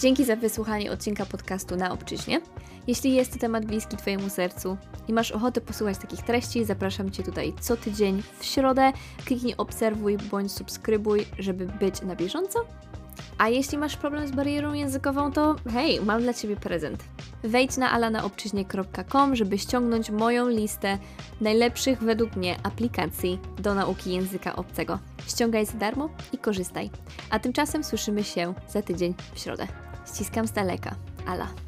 [0.00, 2.40] Dzięki za wysłuchanie odcinka podcastu na obczyźnie.
[2.86, 4.76] Jeśli jest to temat bliski Twojemu sercu
[5.08, 8.92] i masz ochotę posłuchać takich treści, zapraszam Cię tutaj co tydzień w środę.
[9.24, 12.58] Kliknij obserwuj bądź subskrybuj, żeby być na bieżąco.
[13.38, 17.04] A jeśli masz problem z barierą językową, to hej, mam dla Ciebie prezent.
[17.42, 20.98] Wejdź na alanaobczyźnie.com, żeby ściągnąć moją listę
[21.40, 24.98] najlepszych według mnie aplikacji do nauki języka obcego.
[25.28, 26.90] Ściągaj za darmo i korzystaj.
[27.30, 29.66] A tymczasem słyszymy się za tydzień w środę.
[30.06, 30.94] Ściskam z daleka.
[31.26, 31.67] Ala.